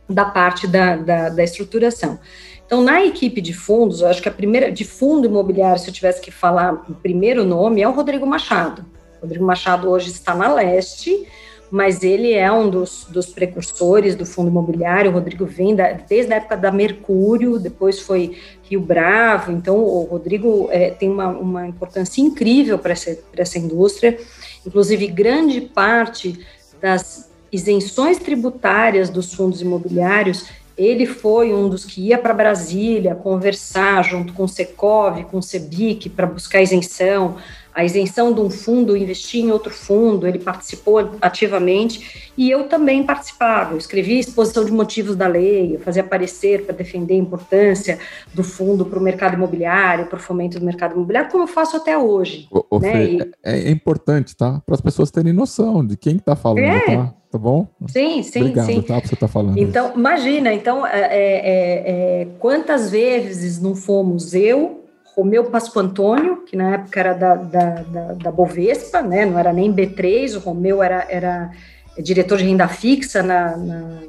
[0.09, 2.19] da parte da, da, da estruturação.
[2.65, 5.93] Então, na equipe de fundos, eu acho que a primeira, de fundo imobiliário, se eu
[5.93, 8.85] tivesse que falar o primeiro nome, é o Rodrigo Machado.
[9.19, 11.27] O Rodrigo Machado hoje está na Leste,
[11.73, 15.09] mas ele é um dos, dos precursores do fundo imobiliário.
[15.09, 19.51] O Rodrigo vem da, desde a época da Mercúrio, depois foi Rio Bravo.
[19.51, 24.19] Então, o Rodrigo é, tem uma, uma importância incrível para essa, essa indústria.
[24.63, 26.45] Inclusive, grande parte
[26.79, 30.45] das isenções tributárias dos fundos imobiliários
[30.77, 35.43] ele foi um dos que ia para Brasília conversar junto com o Secov, com o
[35.43, 37.37] Sebic, para buscar isenção
[37.73, 43.03] a isenção de um fundo, investir em outro fundo, ele participou ativamente e eu também
[43.03, 43.73] participava.
[43.73, 47.99] Eu escrevia exposição de motivos da lei, eu fazia aparecer para defender a importância
[48.33, 51.77] do fundo para o mercado imobiliário, para o fomento do mercado imobiliário, como eu faço
[51.77, 52.47] até hoje.
[52.51, 52.91] O, né?
[52.91, 54.61] Fê, é, é, importante, tá?
[54.65, 56.79] Para as pessoas terem noção de quem está falando, é.
[56.81, 57.13] tá?
[57.31, 57.67] Tá bom?
[57.87, 58.81] Sim, sim, Obrigado, sim.
[58.83, 59.57] Tá, você tá falando.
[59.57, 59.97] Então, isso.
[59.97, 64.82] imagina, então, é, é, é, quantas vezes não fomos eu,
[65.15, 69.53] Romeu Pasco Antônio, que na época era da, da, da, da, Bovespa, né, não era
[69.53, 71.51] nem B3, o Romeu era, era
[71.99, 73.99] diretor de renda fixa na, na,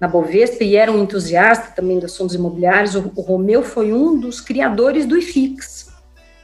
[0.00, 2.96] na Bovespa e era um entusiasta também dos fundos imobiliários.
[2.96, 5.92] O, o Romeu foi um dos criadores do IFIX.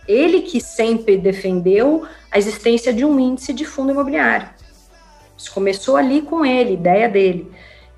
[0.07, 4.49] Ele que sempre defendeu a existência de um índice de fundo imobiliário.
[5.37, 7.51] Isso começou ali com ele, ideia dele.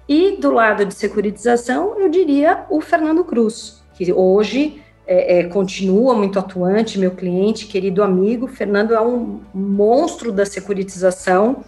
[0.09, 6.15] E do lado de securitização, eu diria o Fernando Cruz, que hoje é, é, continua
[6.15, 8.47] muito atuante, meu cliente, querido amigo.
[8.47, 11.65] Fernando é um monstro da securitização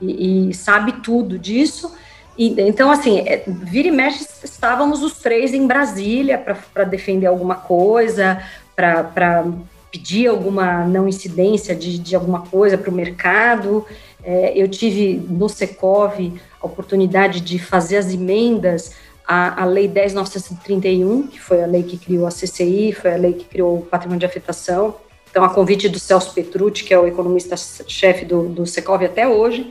[0.00, 1.94] e, e sabe tudo disso.
[2.38, 7.56] E, então, assim, é, vira e mexe, estávamos os três em Brasília para defender alguma
[7.56, 8.42] coisa,
[8.74, 9.44] para
[9.92, 13.84] pedir alguma não incidência de, de alguma coisa para o mercado.
[14.24, 16.14] É, eu tive no Secov
[16.62, 18.92] a oportunidade de fazer as emendas
[19.26, 23.32] a, a Lei 10.931, que foi a lei que criou a CCI, foi a lei
[23.32, 24.96] que criou o patrimônio de afetação.
[25.30, 29.70] Então, a convite do Celso Petrucci, que é o economista-chefe do, do Secov até hoje,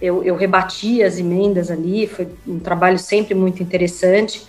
[0.00, 4.46] eu, eu rebati as emendas ali, foi um trabalho sempre muito interessante.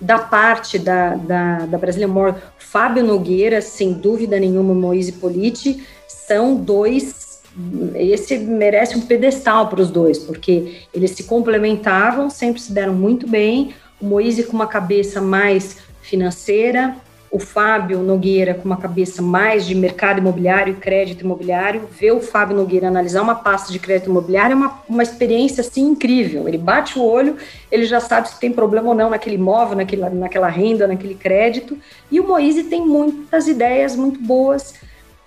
[0.00, 6.56] Da parte da, da, da Brasília Mor, Fábio Nogueira, sem dúvida nenhuma, Moise Politi, são
[6.56, 7.24] dois
[7.94, 13.28] esse merece um pedestal para os dois, porque eles se complementavam, sempre se deram muito
[13.28, 13.72] bem.
[14.00, 16.96] O Moise com uma cabeça mais financeira,
[17.34, 21.88] o Fábio Nogueira com uma cabeça mais de mercado imobiliário e crédito imobiliário.
[21.90, 25.82] Ver o Fábio Nogueira analisar uma pasta de crédito imobiliário é uma, uma experiência assim
[25.82, 26.46] incrível.
[26.46, 27.36] Ele bate o olho,
[27.72, 31.76] ele já sabe se tem problema ou não naquele imóvel, naquela, renda, naquele crédito.
[32.08, 34.74] E o Moise tem muitas ideias muito boas.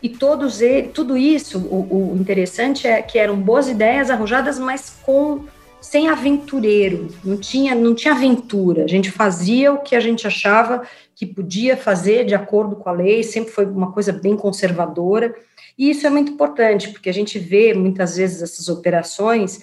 [0.02, 4.96] E todos ele, tudo isso, o, o interessante é que eram boas ideias arrojadas, mas
[5.04, 5.42] com
[5.80, 8.84] sem aventureiro, não tinha, não tinha aventura.
[8.84, 10.84] A gente fazia o que a gente achava
[11.16, 15.36] que podia fazer de acordo com a lei, sempre foi uma coisa bem conservadora.
[15.78, 19.62] E isso é muito importante, porque a gente vê muitas vezes essas operações,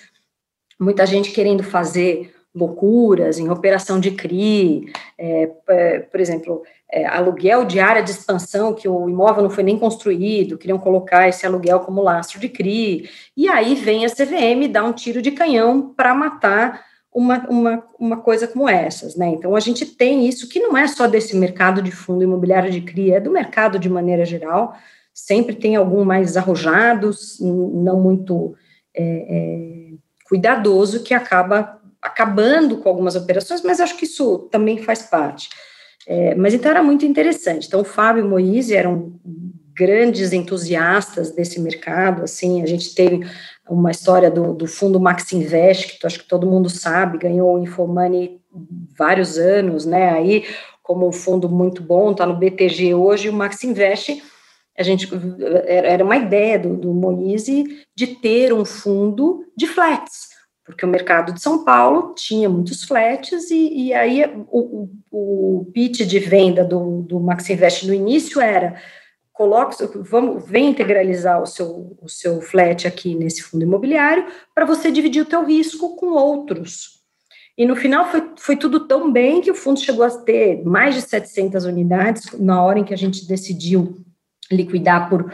[0.79, 7.65] muita gente querendo fazer loucuras em operação de CRI, é, é, por exemplo, é, aluguel
[7.65, 11.81] de área de expansão, que o imóvel não foi nem construído, queriam colocar esse aluguel
[11.81, 16.15] como lastro de CRI, e aí vem a CVM dar um tiro de canhão para
[16.15, 19.29] matar uma, uma, uma coisa como essas, né?
[19.29, 22.81] Então a gente tem isso que não é só desse mercado de fundo imobiliário de
[22.81, 24.75] CRI, é do mercado de maneira geral.
[25.13, 28.57] Sempre tem algum mais arrojados, não muito
[28.93, 29.91] é, é,
[30.29, 35.49] cuidadoso, que acaba acabando com algumas operações, mas acho que isso também faz parte.
[36.07, 37.67] É, mas então era muito interessante.
[37.67, 39.15] Então, o Fábio e o Moise eram
[39.77, 43.27] grandes entusiastas desse mercado, assim, a gente teve
[43.69, 47.59] uma história do, do fundo Max Invest, que acho que todo mundo sabe, ganhou o
[47.59, 48.41] Infomoney
[48.97, 50.45] vários anos, né, aí
[50.81, 54.23] como um fundo muito bom, está no BTG hoje, o Max Invest,
[54.79, 55.09] a gente,
[55.67, 60.34] era uma ideia do, do Moise de ter um fundo de flats,
[60.65, 65.65] porque o mercado de São Paulo tinha muitos flats e, e aí o, o, o
[65.73, 68.81] pitch de venda do, do Max Invest no início era
[69.33, 74.91] coloque, vamos, vem integralizar o seu, o seu flat aqui nesse fundo imobiliário para você
[74.91, 77.03] dividir o teu risco com outros.
[77.59, 80.95] E no final foi, foi tudo tão bem que o fundo chegou a ter mais
[80.95, 84.05] de 700 unidades na hora em que a gente decidiu
[84.51, 85.33] liquidar por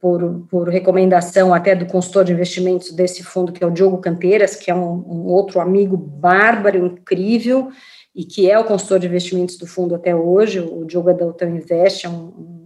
[0.00, 4.56] por, por recomendação até do consultor de investimentos desse fundo, que é o Diogo Canteiras,
[4.56, 7.68] que é um, um outro amigo bárbaro, incrível,
[8.14, 11.26] e que é o consultor de investimentos do fundo até hoje, o Diogo é da
[11.26, 12.65] Utan Invest, é um, um,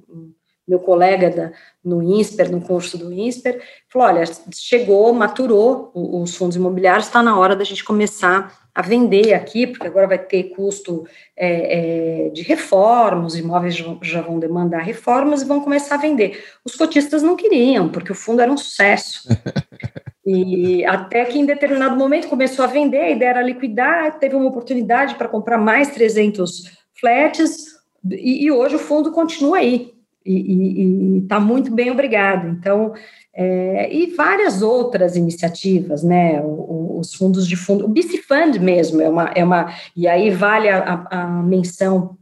[0.71, 1.53] meu colega da,
[1.85, 4.23] no INSPER, no curso do INSPER, falou, olha,
[4.55, 9.89] chegou, maturou os fundos imobiliários, está na hora da gente começar a vender aqui, porque
[9.89, 11.05] agora vai ter custo
[11.37, 16.43] é, é, de reformas, os imóveis já vão demandar reformas e vão começar a vender.
[16.65, 19.29] Os cotistas não queriam, porque o fundo era um sucesso.
[20.33, 24.47] E até que em determinado momento começou a vender, a ideia era liquidar, teve uma
[24.47, 29.93] oportunidade para comprar mais 300 flats, e, e hoje o fundo continua aí,
[30.25, 32.49] e está muito bem, obrigado.
[32.49, 32.93] Então,
[33.33, 36.41] é, e várias outras iniciativas, né?
[36.43, 40.31] O, os fundos de fundo, o BC Fund mesmo é uma, é uma e aí
[40.31, 42.19] vale a, a menção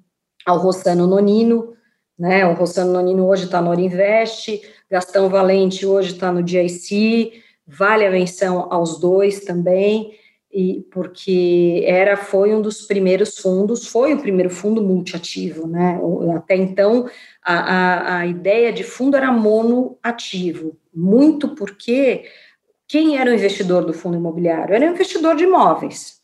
[0.47, 1.75] ao Rossano Nonino,
[2.19, 2.47] né?
[2.47, 7.33] O Rossano Nonino hoje está no Orinvest, Gastão Valente hoje está no GIC,
[7.67, 10.13] vale a menção aos dois também,
[10.51, 16.01] e porque era foi um dos primeiros fundos, foi o primeiro fundo multiativo, né?
[16.35, 17.09] Até então
[17.45, 22.25] a, a, a ideia de fundo era monoativo, muito porque
[22.87, 24.75] quem era o investidor do fundo imobiliário?
[24.75, 26.19] Era o investidor de imóveis.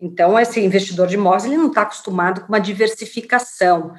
[0.00, 3.94] Então, esse investidor de imóveis ele não está acostumado com uma diversificação.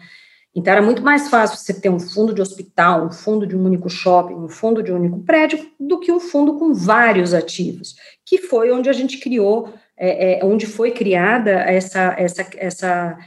[0.55, 3.63] Então, era muito mais fácil você ter um fundo de hospital, um fundo de um
[3.63, 7.95] único shopping, um fundo de um único prédio, do que um fundo com vários ativos,
[8.25, 13.17] que foi onde a gente criou, é, é, onde foi criada essa, essa, essa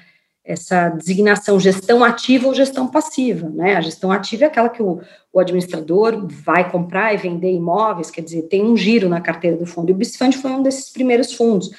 [0.44, 3.76] essa designação gestão ativa ou gestão passiva, né?
[3.76, 5.00] A gestão ativa é aquela que o,
[5.32, 9.66] o, administrador vai comprar e vender imóveis, quer dizer, tem um giro na carteira do
[9.66, 11.70] fundo, e o BISFund foi um desses primeiros fundos.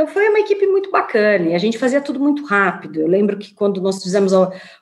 [0.00, 3.02] Então, foi uma equipe muito bacana, e a gente fazia tudo muito rápido.
[3.02, 4.32] Eu lembro que quando nós fizemos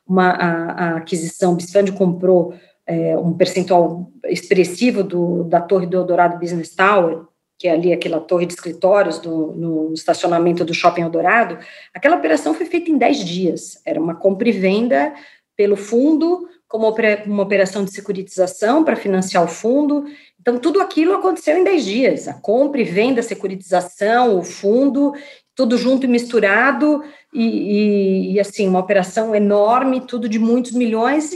[0.07, 2.54] uma a, a aquisição, o BISFund comprou
[2.87, 7.24] é, um percentual expressivo do, da Torre do Eldorado Business Tower,
[7.59, 11.59] que é ali aquela torre de escritórios do, no estacionamento do Shopping Eldorado,
[11.92, 13.83] aquela operação foi feita em 10 dias.
[13.85, 15.12] Era uma compra e venda
[15.57, 16.94] pelo fundo, como
[17.26, 20.04] uma operação de securitização para financiar o fundo.
[20.40, 22.29] Então, tudo aquilo aconteceu em 10 dias.
[22.29, 25.12] A compra e venda, a securitização, o fundo,
[25.55, 27.03] tudo junto e misturado,
[27.35, 31.33] e, e, e assim, uma operação enorme, tudo de muitos milhões.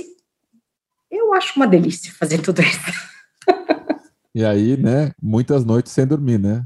[1.11, 2.81] eu acho uma delícia fazer tudo isso.
[4.35, 6.65] E aí, né, muitas noites sem dormir, né?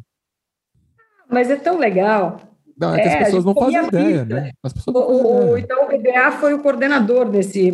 [1.28, 2.40] Mas é tão legal.
[2.78, 4.52] Não, é que é, as pessoas não fazem ideia, né?
[4.62, 7.72] As pessoas o, o, então, o EBA foi o coordenador desse,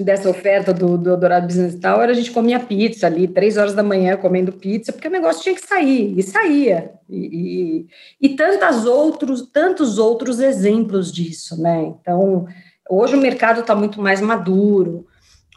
[0.00, 2.08] dessa oferta do, do Dourado Business Tower.
[2.08, 5.54] A gente comia pizza ali, três horas da manhã comendo pizza, porque o negócio tinha
[5.54, 6.92] que sair, e saía.
[7.08, 7.86] E,
[8.20, 11.92] e, e tantos outros, tantos outros exemplos disso, né?
[12.00, 12.46] Então,
[12.88, 15.06] hoje o mercado está muito mais maduro,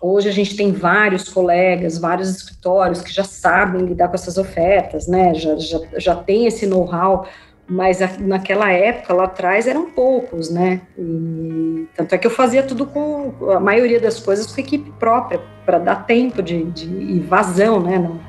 [0.01, 5.07] Hoje a gente tem vários colegas, vários escritórios que já sabem lidar com essas ofertas,
[5.07, 5.33] né?
[5.33, 7.27] Já, já, já tem esse know-how,
[7.67, 10.81] mas naquela época, lá atrás, eram poucos, né?
[10.97, 15.41] E, tanto é que eu fazia tudo com a maioria das coisas com equipe própria,
[15.65, 17.97] para dar tempo de, de vazão, né?
[17.97, 18.19] No,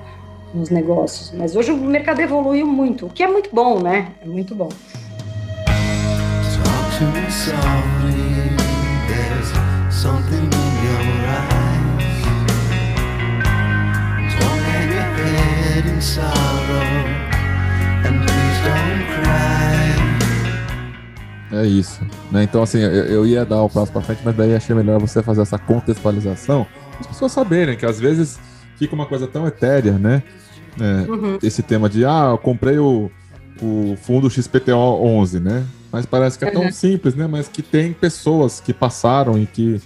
[0.55, 1.33] nos negócios.
[1.37, 4.13] Mas hoje o mercado evoluiu muito, o que é muito bom, né?
[4.23, 4.71] É muito bom.
[6.63, 7.27] Talk to me
[21.63, 22.01] É isso.
[22.31, 22.43] Né?
[22.43, 25.23] Então, assim, eu, eu ia dar o passo para frente, mas daí achei melhor você
[25.23, 26.67] fazer essa contextualização,
[27.01, 28.39] as pessoas saberem que às vezes
[28.77, 30.23] fica uma coisa tão etérea, né?
[30.79, 31.39] É, uhum.
[31.43, 33.11] Esse tema de, ah, eu comprei o,
[33.63, 35.65] o fundo XPTO 11, né?
[35.91, 36.73] Mas parece que é tão Uhum.
[36.73, 37.27] simples, né?
[37.27, 39.81] Mas que tem pessoas que passaram e que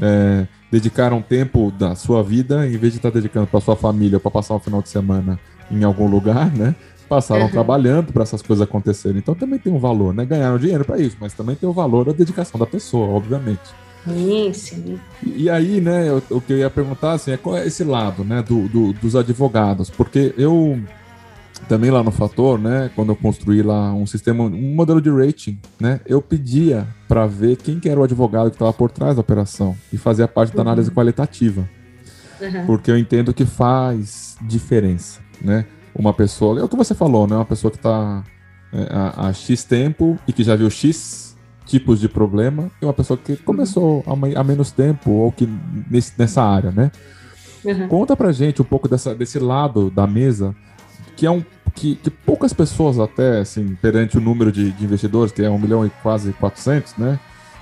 [0.00, 4.20] é, dedicaram tempo da sua vida, em vez de estar dedicando para sua família ou
[4.20, 5.38] para passar um final de semana
[5.70, 6.74] em algum lugar, né?
[7.08, 7.48] Passaram Uhum.
[7.50, 9.18] trabalhando para essas coisas acontecerem.
[9.18, 10.24] Então também tem um valor, né?
[10.24, 13.60] Ganharam dinheiro para isso, mas também tem o valor da dedicação da pessoa, obviamente.
[14.08, 15.00] Sim, sim.
[15.24, 18.40] E aí, né, o que eu ia perguntar assim, é qual é esse lado, né,
[18.42, 20.80] do, do- dos advogados, porque eu
[21.68, 25.58] também lá no Fator, né, quando eu construí lá um sistema, um modelo de rating,
[25.80, 29.20] né, eu pedia para ver quem que era o advogado que estava por trás da
[29.22, 31.68] operação e fazia parte da análise qualitativa,
[32.40, 32.66] Uhum.
[32.66, 35.64] porque eu entendo que faz diferença, né,
[35.98, 38.22] uma pessoa, é o que você falou, né, uma pessoa que está
[38.90, 43.16] há, há X tempo e que já viu X tipos de problema e uma pessoa
[43.18, 45.48] que começou há, me- há menos tempo ou que
[45.90, 46.90] nesse- nessa área, né?
[47.64, 47.88] Uhum.
[47.88, 50.54] Conta pra gente um pouco dessa, desse lado da mesa,
[51.16, 51.42] que é um
[51.74, 55.58] que, que poucas pessoas até, assim, perante o número de, de investidores, que é 1
[55.58, 57.18] milhão e quase 400, né?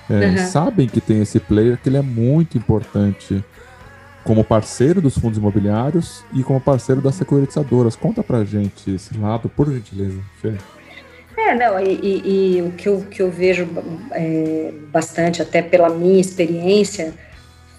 [0.09, 0.37] é, Uhum.
[0.47, 3.43] Sabem que tem esse player, que ele é muito importante
[4.25, 7.95] como parceiro dos fundos imobiliários e como parceiro das securitizadoras.
[7.95, 10.55] Conta pra gente esse lado, por gentileza, Fê.
[11.37, 13.68] É, não, e, e- e o que eu, que eu vejo
[14.12, 17.12] é, bastante, até pela minha experiência,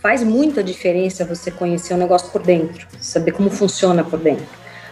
[0.01, 4.45] faz muita diferença você conhecer o negócio por dentro, saber como funciona por dentro.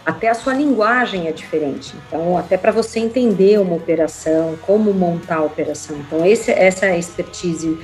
[0.04, 1.94] Até a sua linguagem é diferente.
[2.08, 5.96] Então, até para você entender uma operação, como montar a operação.
[5.98, 7.78] Então, esse, essa expertise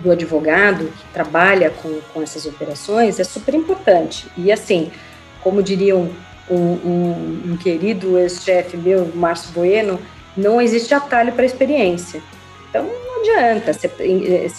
[0.00, 4.26] do advogado que trabalha com, com essas operações é super importante.
[4.36, 4.90] E assim,
[5.42, 6.12] como diria um,
[6.50, 9.98] um, um- um querido ex-chefe meu, Márcio Bueno,
[10.36, 12.20] não existe atalho para experiência.
[12.68, 13.88] Então não adianta, você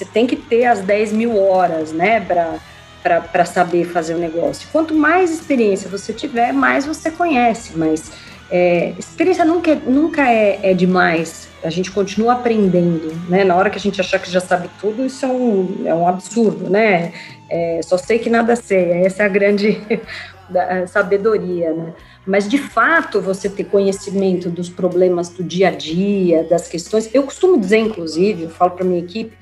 [0.06, 4.68] tem, que ter as 10 mil horas, né, para saber fazer o negócio.
[4.72, 8.12] Quanto mais experiência você tiver, mais você conhece, mas
[8.50, 11.50] é, experiência nunca, é, nunca é, é demais.
[11.64, 13.44] A gente continua aprendendo, né?
[13.44, 16.08] Na hora que a gente achar que já sabe tudo, isso é um, é um
[16.08, 17.12] absurdo, né?
[17.50, 19.04] É, só sei que nada sei.
[19.04, 19.82] Essa é a grande
[20.88, 21.94] sabedoria, né?
[22.26, 27.10] Mas de fato você ter conhecimento dos problemas do dia a dia, das questões.
[27.14, 29.36] Eu costumo dizer, inclusive, eu falo para minha equipe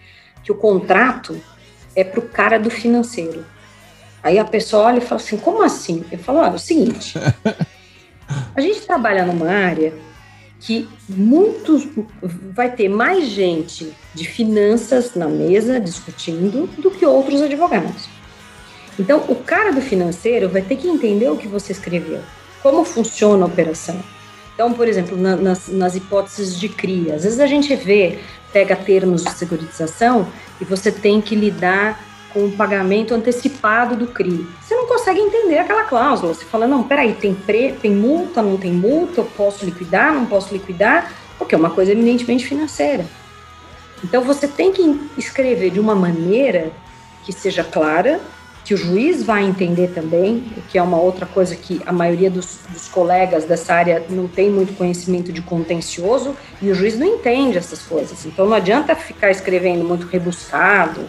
[0.44, 1.40] que o contrato
[1.96, 3.46] é para o cara do financeiro.
[4.22, 6.04] Aí a pessoa olha e fala assim: como assim?
[6.12, 7.14] Eu falo: olha, é o seguinte,
[8.56, 9.94] a gente trabalha numa área
[10.60, 11.86] que muitos
[12.54, 18.08] vai ter mais gente de finanças na mesa discutindo do que outros advogados.
[18.98, 22.20] Então, o cara do financeiro vai ter que entender o que você escreveu,
[22.62, 24.00] como funciona a operação.
[24.54, 28.20] Então, por exemplo, na- nas, nas hipóteses de CRI, às vezes a gente vê,
[28.54, 30.28] pega termos de securitização
[30.62, 32.00] e você tem que lidar
[32.34, 34.48] com o pagamento antecipado do CRI.
[34.62, 36.34] Você não consegue entender aquela cláusula.
[36.34, 40.26] Você fala, não, peraí, tem, pre, tem multa, não tem multa, eu posso liquidar, não
[40.26, 43.06] posso liquidar, porque é uma coisa eminentemente financeira.
[44.04, 46.72] Então, você tem que escrever de uma maneira
[47.24, 48.20] que seja clara,
[48.66, 52.60] que o juiz vai entender também, que é uma outra coisa que a maioria dos,
[52.70, 57.58] dos colegas dessa área não tem muito conhecimento de contencioso, e o juiz não entende
[57.58, 58.26] essas coisas.
[58.26, 61.02] Então não adianta ficar escrevendo muito rebuscado,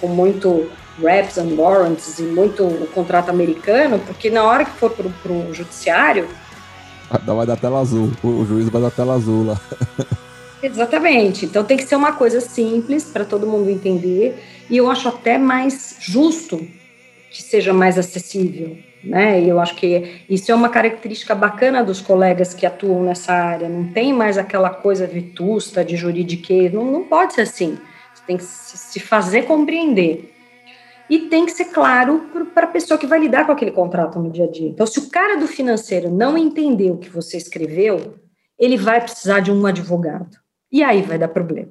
[0.00, 0.70] com muito
[1.02, 5.54] reps and warrants e muito o contrato americano, porque na hora que for para o
[5.54, 6.26] judiciário,
[7.10, 9.60] Ah, Vai dar tela azul, o o juiz vai dar tela azul lá.
[10.62, 11.46] Exatamente.
[11.46, 14.36] Então tem que ser uma coisa simples para todo mundo entender
[14.68, 16.60] e eu acho até mais justo
[17.30, 19.40] que seja mais acessível, né?
[19.40, 23.68] E eu acho que isso é uma característica bacana dos colegas que atuam nessa área.
[23.68, 26.72] Não tem mais aquela coisa vetusta de juridiquês.
[26.72, 27.78] Não, não pode ser assim.
[28.28, 30.32] Tem que se fazer compreender.
[31.10, 34.30] E tem que ser claro para a pessoa que vai lidar com aquele contrato no
[34.30, 34.68] dia a dia.
[34.68, 38.16] Então, se o cara do financeiro não entender o que você escreveu,
[38.58, 40.36] ele vai precisar de um advogado.
[40.70, 41.70] E aí vai dar problema.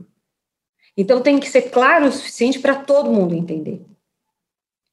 [0.97, 3.85] Então tem que ser claro o suficiente para todo mundo entender.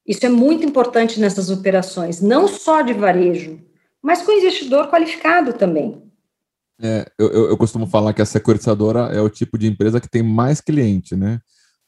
[0.05, 3.59] Isso é muito importante nessas operações, não só de varejo,
[4.03, 6.03] mas com investidor qualificado também.
[6.79, 10.21] É, eu, eu costumo falar que a securitizadora é o tipo de empresa que tem
[10.21, 11.39] mais cliente, né?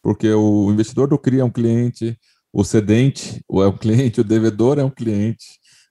[0.07, 2.17] Porque o investidor do CRI é um cliente,
[2.53, 5.45] o cedente é um cliente, o devedor é um cliente,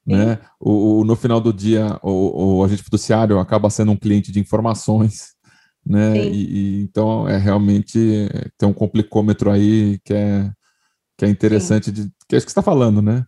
[0.06, 0.38] né?
[0.58, 4.40] O, o- no final do dia, o, o agente fiduciário acaba sendo um cliente de
[4.40, 5.34] informações,
[5.84, 6.14] né?
[6.14, 6.30] Sim.
[6.32, 10.50] E, e então é realmente tem um complicômetro aí que é,
[11.18, 13.22] que é interessante de que é isso que você está falando, né?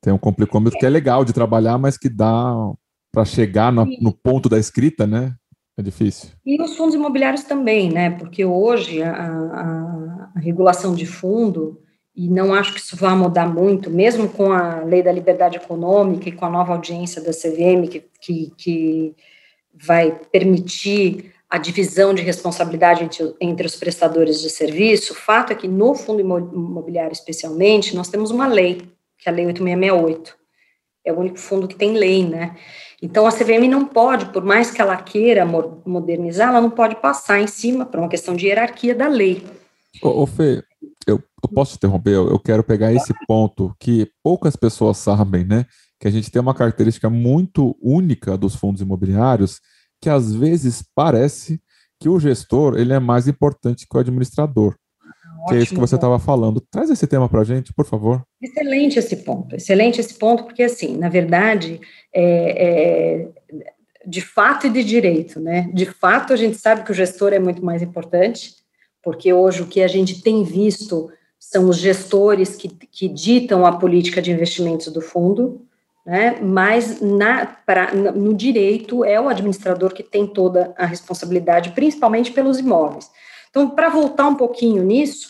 [0.00, 2.54] Tem um complicômetro que é legal de trabalhar, mas que dá
[3.12, 5.34] para chegar no, no ponto da escrita, né?
[5.76, 6.30] É difícil.
[6.44, 8.10] E os fundos imobiliários também, né?
[8.10, 11.80] Porque hoje a, a- a regulação de fundo,
[12.14, 16.28] e não acho que isso vá mudar muito, mesmo com a lei da liberdade econômica
[16.28, 19.16] e com a nova audiência da CVM, que, que, que,
[19.72, 25.56] vai permitir a divisão de responsabilidade entre, entre, os prestadores de serviço, o fato é
[25.56, 28.82] que no fundo imobiliário, especialmente, nós temos uma lei,
[29.18, 30.36] que é a Lei 8668.
[31.04, 32.56] É o único fundo que tem lei, né?
[33.02, 35.46] Então, a CVM não pode, por mais que ela queira
[35.86, 39.42] modernizar, ela não pode passar em cima, por uma questão de hierarquia da lei.
[40.02, 40.62] Ô, ô Fê,
[41.06, 42.10] eu, eu posso te interromper?
[42.10, 45.64] Eu, eu quero pegar esse ponto que poucas pessoas sabem, né?
[45.98, 49.60] Que a gente tem uma característica muito única dos fundos imobiliários,
[50.00, 51.60] que às vezes parece
[51.98, 54.74] que o gestor ele é mais importante que o administrador.
[55.48, 56.60] Que é isso que você estava falando.
[56.60, 58.22] Traz esse tema para a gente, por favor.
[58.40, 61.80] Excelente esse ponto, excelente esse ponto, porque assim, na verdade,
[62.14, 63.28] é, é,
[64.06, 65.70] de fato e de direito, né?
[65.72, 68.54] De fato, a gente sabe que o gestor é muito mais importante,
[69.02, 73.72] porque hoje o que a gente tem visto são os gestores que, que ditam a
[73.72, 75.66] política de investimentos do fundo,
[76.04, 76.38] né?
[76.40, 82.58] mas na, pra, no direito é o administrador que tem toda a responsabilidade, principalmente pelos
[82.58, 83.10] imóveis.
[83.50, 85.28] Então, para voltar um pouquinho nisso,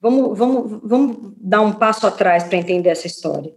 [0.00, 3.52] vamos, vamos, vamos dar um passo atrás para entender essa história.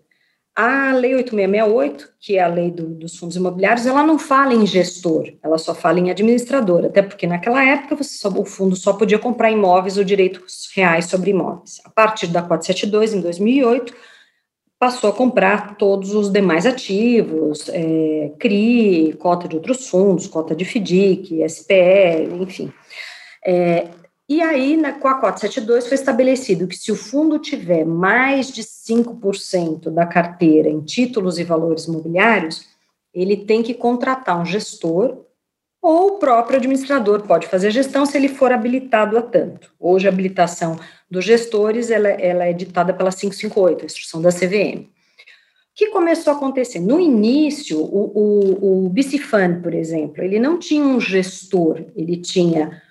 [0.56, 4.68] A Lei 8668, que é a lei do, dos fundos imobiliários, ela não fala em
[4.68, 9.18] gestor, ela só fala em administrador, até porque naquela época só, o fundo só podia
[9.18, 11.82] comprar imóveis ou direitos reais sobre imóveis.
[11.84, 13.96] A partir da 472, em 2008,
[14.78, 20.66] passou a comprar todos os demais ativos, é, CRI, cota de outros fundos, cota de
[20.66, 22.72] FDIC, SPE, enfim.
[23.46, 23.88] É,
[24.28, 28.64] e aí, na, com a 472, foi estabelecido que se o fundo tiver mais de
[28.64, 32.66] 5% da carteira em títulos e valores imobiliários,
[33.14, 35.24] ele tem que contratar um gestor
[35.84, 39.70] ou o próprio administrador pode fazer gestão se ele for habilitado a tanto.
[39.78, 40.80] Hoje, a habilitação
[41.12, 44.86] dos gestores ela, ela é ditada pela 558, a instrução da CVM.
[44.86, 46.80] O que começou a acontecer?
[46.80, 48.94] No início, o, o, o
[49.62, 52.82] por exemplo, ele não tinha um gestor, ele tinha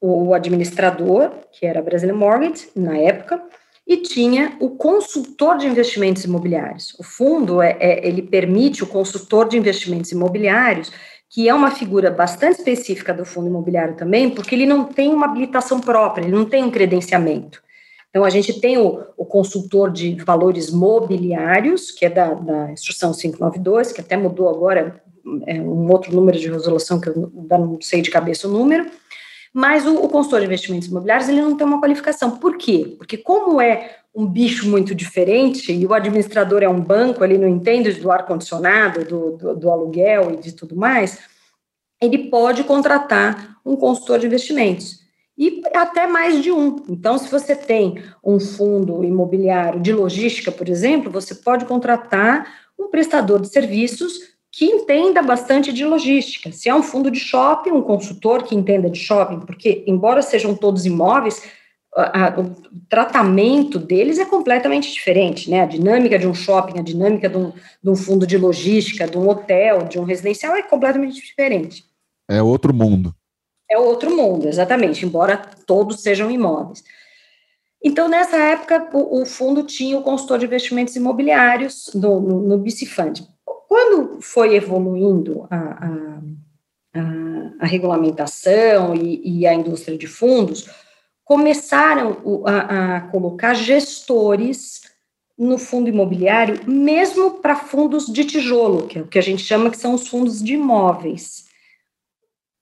[0.00, 3.42] o administrador, que era a Brazilian Mortgage, na época,
[3.86, 6.94] e tinha o consultor de investimentos imobiliários.
[6.98, 10.92] O fundo, é, é, ele permite o consultor de investimentos imobiliários
[11.30, 15.26] que é uma figura bastante específica do fundo imobiliário também, porque ele não tem uma
[15.26, 17.62] habilitação própria, ele não tem um credenciamento.
[18.08, 23.12] Então, a gente tem o, o consultor de valores mobiliários, que é da, da, instrução
[23.12, 25.02] 592, que até mudou agora,
[25.46, 28.86] é um outro número de resolução que eu não sei de cabeça o número,
[29.58, 32.38] mas o, o consultor de investimentos imobiliários, ele não tem uma qualificação.
[32.38, 32.94] Por quê?
[32.96, 37.48] Porque como é um bicho muito diferente e o administrador é um banco, ele não
[37.48, 41.18] entende do ar-condicionado, do, do, do aluguel e de tudo mais,
[42.00, 45.00] ele pode contratar um consultor de investimentos
[45.36, 46.76] e até mais de um.
[46.88, 52.46] Então, se você tem um fundo imobiliário de logística, por exemplo, você pode contratar
[52.78, 56.50] um prestador de serviços que entenda bastante de logística.
[56.52, 60.54] Se é um fundo de shopping, um consultor que entenda de shopping, porque, embora sejam
[60.54, 61.42] todos imóveis,
[61.94, 62.54] a, o
[62.88, 65.62] tratamento deles é completamente diferente, né?
[65.62, 69.18] A dinâmica de um shopping, a dinâmica de um, de um, fundo de logística, de
[69.18, 71.84] um hotel, de um residencial é completamente diferente.
[72.28, 73.14] É outro mundo.
[73.70, 75.36] É outro mundo, exatamente, embora
[75.66, 76.82] todos sejam imóveis.
[77.82, 82.64] Então, nessa época, o, o fundo tinha o consultor de investimentos imobiliários no, no, no.
[83.68, 86.20] Quando foi evoluindo a, a,
[86.94, 87.02] a,
[87.60, 90.70] a regulamentação e, e a indústria de fundos,
[91.22, 92.16] começaram
[92.46, 94.80] a, a colocar gestores
[95.36, 99.70] no fundo imobiliário, mesmo para fundos de tijolo, que é o que a gente chama
[99.70, 101.44] que são os fundos de imóveis.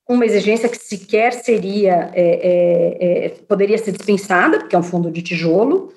[0.09, 5.09] Uma exigência que sequer seria, é, é, é, poderia ser dispensada, porque é um fundo
[5.09, 5.93] de tijolo,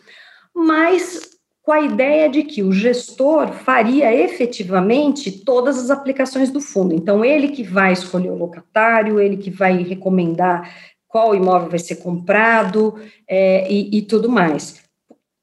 [0.54, 1.29] mas
[1.70, 6.96] com a ideia de que o gestor faria efetivamente todas as aplicações do fundo.
[6.96, 10.68] Então, ele que vai escolher o locatário, ele que vai recomendar
[11.08, 14.82] qual imóvel vai ser comprado é, e, e tudo mais,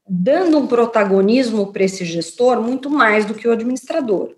[0.05, 4.35] dando um protagonismo para esse gestor muito mais do que o administrador.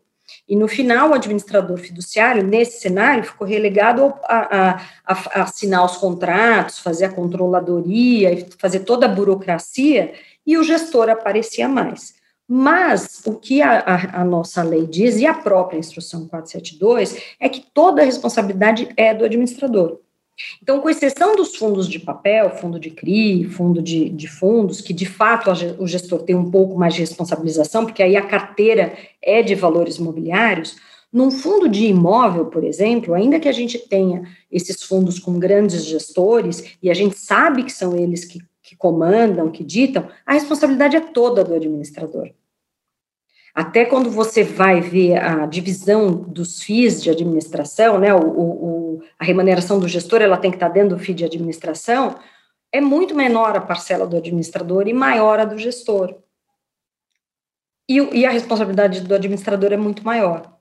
[0.47, 5.97] E no final, o administrador fiduciário, nesse cenário, ficou relegado a, a, a, assinar os
[5.97, 10.13] contratos, fazer a controladoria, fazer toda a burocracia,
[10.49, 12.15] e o gestor aparecia mais.
[12.49, 17.67] Mas o que a, a, nossa lei diz, e a própria instrução 472, é que
[17.75, 20.01] toda a responsabilidade é do administrador.
[20.63, 24.95] Então, com exceção dos fundos de papel, fundo de CRI, fundo de, de fundos, que
[24.95, 29.43] de fato o gestor tem um pouco mais de responsabilização, porque aí a carteira é
[29.43, 30.77] de valores imobiliários,
[31.13, 35.85] num fundo de imóvel, por exemplo, ainda que a gente tenha esses fundos com grandes
[35.85, 38.39] gestores, e a gente sabe que são eles que,
[38.69, 42.31] que comandam, que ditam, a responsabilidade é toda do administrador.
[43.55, 49.25] até quando você vai ver a divisão dos FIIs de administração, né, o, o, a
[49.25, 52.19] remuneração do gestor, ela tem que estar dentro do FII de administração,
[52.71, 56.15] é muito menor a parcela do administrador e maior a do gestor.
[57.89, 60.59] E, e a responsabilidade do administrador é muito maior.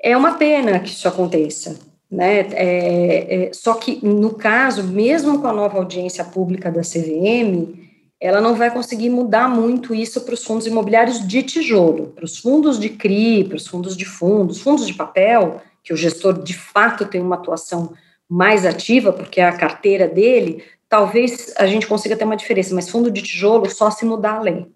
[0.00, 1.76] É uma pena que isso aconteça,
[2.10, 2.40] né?
[2.52, 7.88] É, é, só que, no caso, mesmo com a nova audiência pública da CVM,
[8.20, 12.36] ela não vai conseguir mudar muito isso para os fundos imobiliários de tijolo, para os
[12.36, 16.52] fundos de CRI, para os fundos de fundos, fundos de papel, que o gestor de
[16.52, 17.94] fato tem uma atuação
[18.28, 22.90] mais ativa, porque é a carteira dele, talvez a gente consiga ter uma diferença, mas
[22.90, 24.66] fundo de tijolo só se mudar a lei.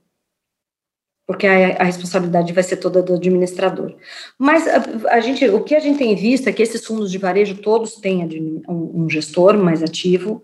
[1.27, 3.95] Porque a, a responsabilidade vai ser toda do administrador.
[4.39, 7.19] Mas a, a, gente, o que a gente tem visto é que esses fundos de
[7.19, 10.43] varejo todos têm um, um gestor mais ativo,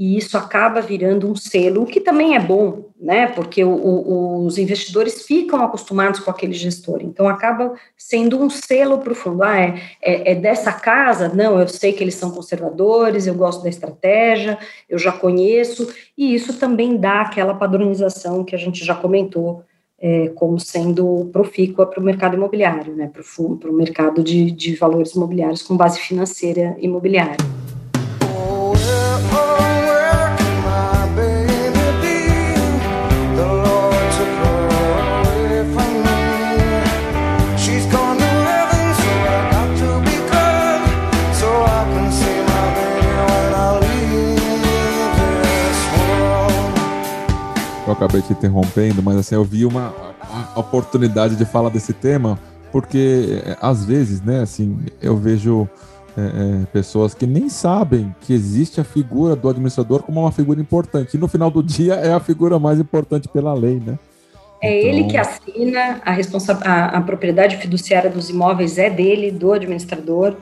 [0.00, 3.26] e isso acaba virando um selo, o que também é bom, né?
[3.26, 8.96] Porque o, o, os investidores ficam acostumados com aquele gestor, então acaba sendo um selo
[8.96, 9.42] para o fundo.
[9.42, 11.28] Ah, é, é, é, dessa casa?
[11.28, 14.58] Não, eu sei que eles são conservadores, eu gosto da estratégia,
[14.88, 19.64] eu já conheço, e isso também dá aquela padronização que a gente já comentou.
[20.02, 25.12] É, como sendo profícua para o mercado imobiliário, né, para o mercado de, de valores
[25.14, 27.36] imobiliários com base financeira imobiliária.
[48.00, 49.94] Acabei te interrompendo, mas assim, eu vi uma
[50.56, 52.38] oportunidade de falar desse tema,
[52.72, 55.68] porque é, às vezes, né, assim, eu vejo
[56.16, 56.20] é,
[56.62, 61.16] é, pessoas que nem sabem que existe a figura do administrador como uma figura importante.
[61.16, 63.98] E no final do dia é a figura mais importante pela lei, né?
[64.62, 64.90] É então...
[64.90, 70.36] ele que assina a, responsa a, a propriedade fiduciária dos imóveis é dele, do administrador.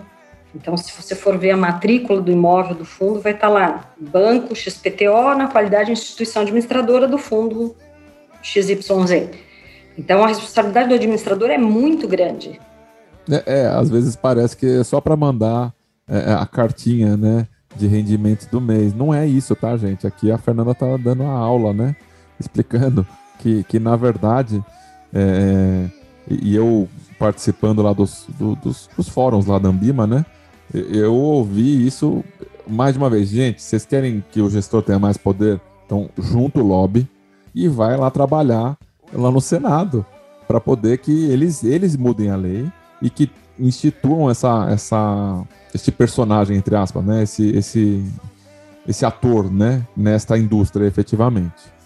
[0.54, 4.54] Então, se você for ver a matrícula do imóvel do fundo, vai estar lá, Banco
[4.54, 7.76] XPTO, na qualidade de instituição administradora do fundo
[8.42, 9.30] XYZ.
[9.96, 12.58] Então, a responsabilidade do administrador é muito grande.
[13.30, 15.72] É, é às vezes parece que é só para mandar
[16.08, 17.46] é, é, a cartinha, né,
[17.76, 18.94] de rendimento do mês.
[18.94, 20.06] Não é isso, tá, gente?
[20.06, 21.94] Aqui a Fernanda tá dando a aula, né,
[22.40, 23.06] explicando
[23.38, 24.64] que, que na verdade,
[25.12, 25.86] é,
[26.28, 26.88] e eu
[27.18, 30.24] participando lá dos, do, dos, dos fóruns lá da Ambima, né,
[30.74, 32.24] eu ouvi isso
[32.66, 33.28] mais de uma vez.
[33.28, 35.60] Gente, vocês querem que o gestor tenha mais poder?
[35.86, 37.08] Então, junta o lobby
[37.54, 38.76] e vai lá trabalhar
[39.12, 40.04] lá no Senado
[40.46, 45.42] para poder que eles, eles mudem a lei e que instituam essa, essa,
[45.74, 47.22] esse personagem, entre aspas, né?
[47.22, 48.04] esse, esse,
[48.86, 49.86] esse ator né?
[49.96, 51.78] nesta indústria efetivamente.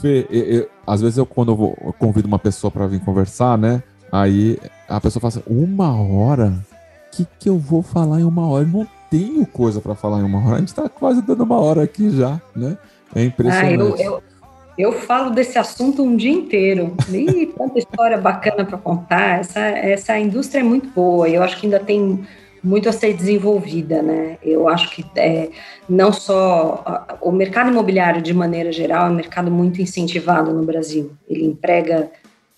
[0.00, 3.00] Fê, eu, eu, às vezes eu, quando eu, vou, eu convido uma pessoa para vir
[3.00, 3.82] conversar, né?
[4.12, 4.58] Aí
[4.88, 6.64] a pessoa fala assim, uma hora?
[7.10, 8.64] Que, que eu vou falar em uma hora?
[8.64, 10.56] Eu não tenho coisa para falar em uma hora.
[10.56, 12.78] A gente está quase dando uma hora aqui já, né?
[13.14, 14.02] É impressionante.
[14.02, 14.22] Ah, eu, eu,
[14.78, 16.94] eu, falo desse assunto um dia inteiro.
[17.10, 19.40] E tanta história bacana para contar.
[19.40, 22.24] Essa, essa indústria é muito boa eu acho que ainda tem
[22.62, 24.36] muito a ser desenvolvida, né?
[24.42, 25.48] Eu acho que é,
[25.88, 31.12] não só o mercado imobiliário de maneira geral é um mercado muito incentivado no Brasil.
[31.28, 32.10] Ele emprega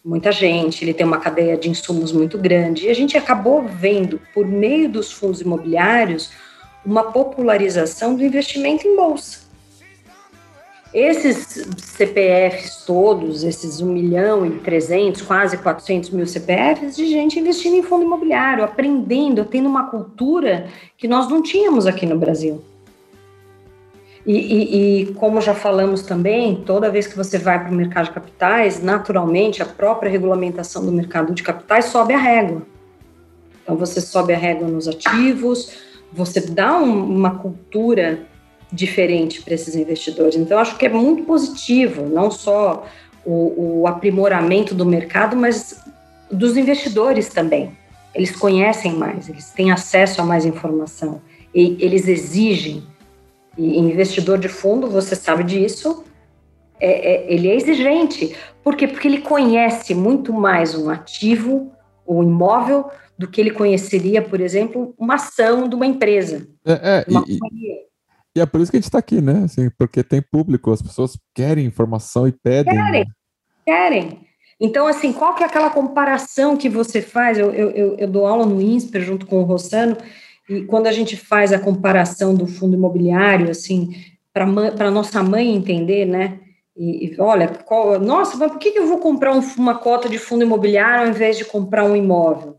[0.05, 2.86] muita gente, ele tem uma cadeia de insumos muito grande.
[2.86, 6.30] E a gente acabou vendo, por meio dos fundos imobiliários,
[6.84, 9.42] uma popularização do investimento em bolsa.
[10.92, 17.76] Esses CPFs todos, esses 1 milhão e 300, quase 400 mil CPFs, de gente investindo
[17.76, 22.62] em fundo imobiliário, aprendendo, tendo uma cultura que nós não tínhamos aqui no Brasil.
[24.24, 28.04] E, e, e, como já falamos também, toda vez que você vai para o mercado
[28.06, 32.62] de capitais, naturalmente a própria regulamentação do mercado de capitais sobe a régua.
[33.62, 35.72] Então você sobe a régua nos ativos,
[36.12, 38.26] você dá um, uma cultura
[38.72, 40.36] diferente para esses investidores.
[40.36, 42.86] Então acho que é muito positivo, não só
[43.24, 45.80] o, o aprimoramento do mercado, mas
[46.30, 47.76] dos investidores também.
[48.14, 51.20] Eles conhecem mais, eles têm acesso a mais informação,
[51.54, 52.82] e eles exigem
[53.57, 56.05] e investidor de fundo, você sabe disso,
[56.80, 58.36] é, é, ele é exigente.
[58.62, 58.88] Por quê?
[58.88, 61.72] Porque ele conhece muito mais um ativo,
[62.07, 66.48] um imóvel, do que ele conheceria, por exemplo, uma ação de uma empresa.
[66.64, 67.38] É, é uma e,
[68.36, 69.42] e, é por isso que a gente está aqui, né?
[69.44, 72.74] Assim, porque tem público, as pessoas querem informação e pedem.
[72.74, 73.07] Querem,
[73.64, 74.26] querem.
[74.59, 77.38] Então, assim, qual que é aquela comparação que você faz?
[77.38, 79.96] Eu, eu, eu dou aula no INSPER junto com o Rossano,
[80.49, 83.95] e quando a gente faz a comparação do fundo imobiliário, assim,
[84.32, 86.40] para a nossa mãe entender, né?
[86.76, 90.09] E, e olha, qual, nossa, mas por que, que eu vou comprar um, uma cota
[90.09, 92.57] de fundo imobiliário ao invés de comprar um imóvel?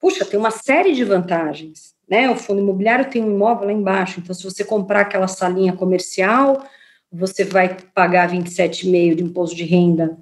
[0.00, 2.30] Puxa, tem uma série de vantagens, né?
[2.30, 6.62] O fundo imobiliário tem um imóvel lá embaixo, então se você comprar aquela salinha comercial,
[7.10, 10.18] você vai pagar 27,5 de imposto de renda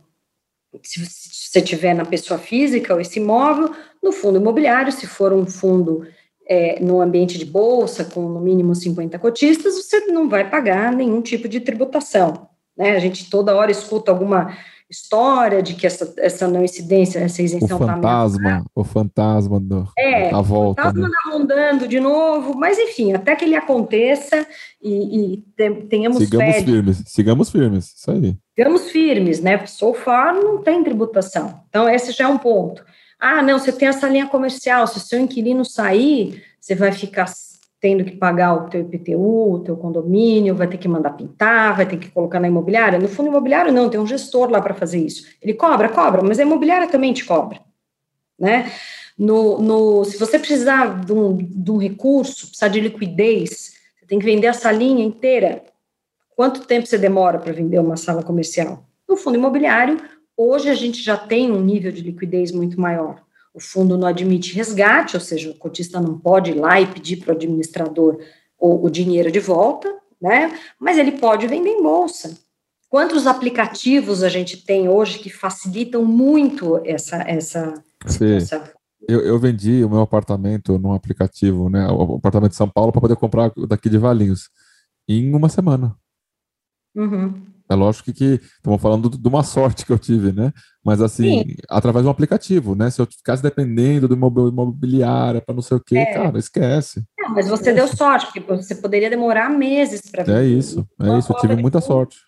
[0.83, 5.47] se você tiver na pessoa física ou esse imóvel, no fundo imobiliário, se for um
[5.47, 6.07] fundo
[6.49, 11.21] é, no ambiente de bolsa, com no mínimo 50 cotistas, você não vai pagar nenhum
[11.21, 12.49] tipo de tributação.
[12.77, 12.93] Né?
[12.93, 14.57] A gente toda hora escuta alguma
[14.89, 19.89] história de que essa, essa não incidência, essa isenção o fantasma, tá o fantasma do,
[19.99, 20.81] é, da volta.
[20.81, 21.15] O fantasma né?
[21.25, 24.47] tá rondando de novo, mas enfim, até que ele aconteça
[24.81, 25.45] e, e
[25.89, 26.63] tenhamos sigamos fé.
[26.63, 28.37] firmes, sigamos firmes, isso aí.
[28.57, 29.67] Sigamos firmes, né?
[29.67, 31.63] So far não tem tributação.
[31.69, 32.85] Então, esse já é um ponto.
[33.19, 37.27] Ah, não, você tem essa linha comercial, se o seu inquilino sair, você vai ficar
[37.81, 41.87] tendo que pagar o teu IPTU, o teu condomínio, vai ter que mandar pintar, vai
[41.87, 42.99] ter que colocar na imobiliária.
[42.99, 45.27] No fundo imobiliário, não, tem um gestor lá para fazer isso.
[45.41, 47.61] Ele cobra, cobra, mas a imobiliária também te cobra,
[48.39, 48.73] né?
[49.19, 54.19] No, no, se você precisar de um, de um recurso, precisar de liquidez, você tem
[54.19, 55.64] que vender a salinha inteira.
[56.35, 58.85] Quanto tempo você demora para vender uma sala comercial?
[59.09, 59.99] No fundo imobiliário,
[60.37, 63.26] hoje a gente já tem um nível de liquidez muito maior
[63.57, 67.16] o fundo não admite resgate, ou seja, o cotista não pode ir lá e pedir
[67.16, 68.20] para o administrador
[68.59, 70.55] o, o dinheiro de volta, né?
[70.78, 72.39] Mas ele pode vender em bolsa.
[72.91, 77.82] Quantos aplicativos a gente tem hoje que facilitam muito essa essa.
[79.09, 81.89] Eu, eu, vendi o meu apartamento num aplicativo, né?
[81.89, 84.51] O apartamento de São Paulo para poder comprar daqui de Valinhos
[85.09, 85.97] em uma semana.
[86.95, 87.43] Uhum.
[87.69, 90.53] É lógico que estamos falando de uma sorte que eu tive, né?
[90.85, 91.57] Mas assim, Sim.
[91.69, 92.91] através de um aplicativo, né?
[92.91, 96.14] Se eu ficasse dependendo do imobiliário para não sei o quê, é.
[96.14, 97.03] cara, esquece.
[97.19, 101.33] Não, mas você deu sorte, porque você poderia demorar meses para É isso, é isso,
[101.33, 102.19] eu tive muita sorte.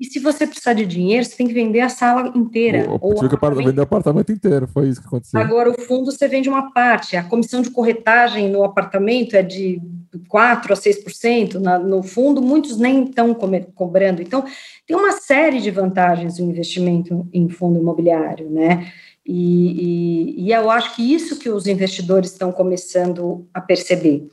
[0.00, 2.84] E se você precisar de dinheiro, você tem que vender a sala inteira.
[2.84, 5.40] Eu, eu tive que vender o apartamento inteiro, foi isso que aconteceu.
[5.40, 7.16] Agora, o fundo você vende uma parte.
[7.16, 9.82] A comissão de corretagem no apartamento é de
[10.30, 11.54] 4% a 6%.
[11.54, 13.34] Na, no fundo, muitos nem estão
[13.74, 14.22] cobrando.
[14.22, 14.44] Então,
[14.86, 18.92] tem uma série de vantagens o investimento em fundo imobiliário, né?
[19.24, 24.26] E, e, e eu acho que isso que os investidores estão começando a perceber.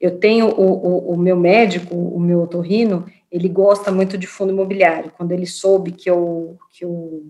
[0.00, 4.52] Eu tenho o, o, o meu médico, o meu otorrino, ele gosta muito de fundo
[4.52, 5.12] imobiliário.
[5.16, 7.22] Quando ele soube que eu, que eu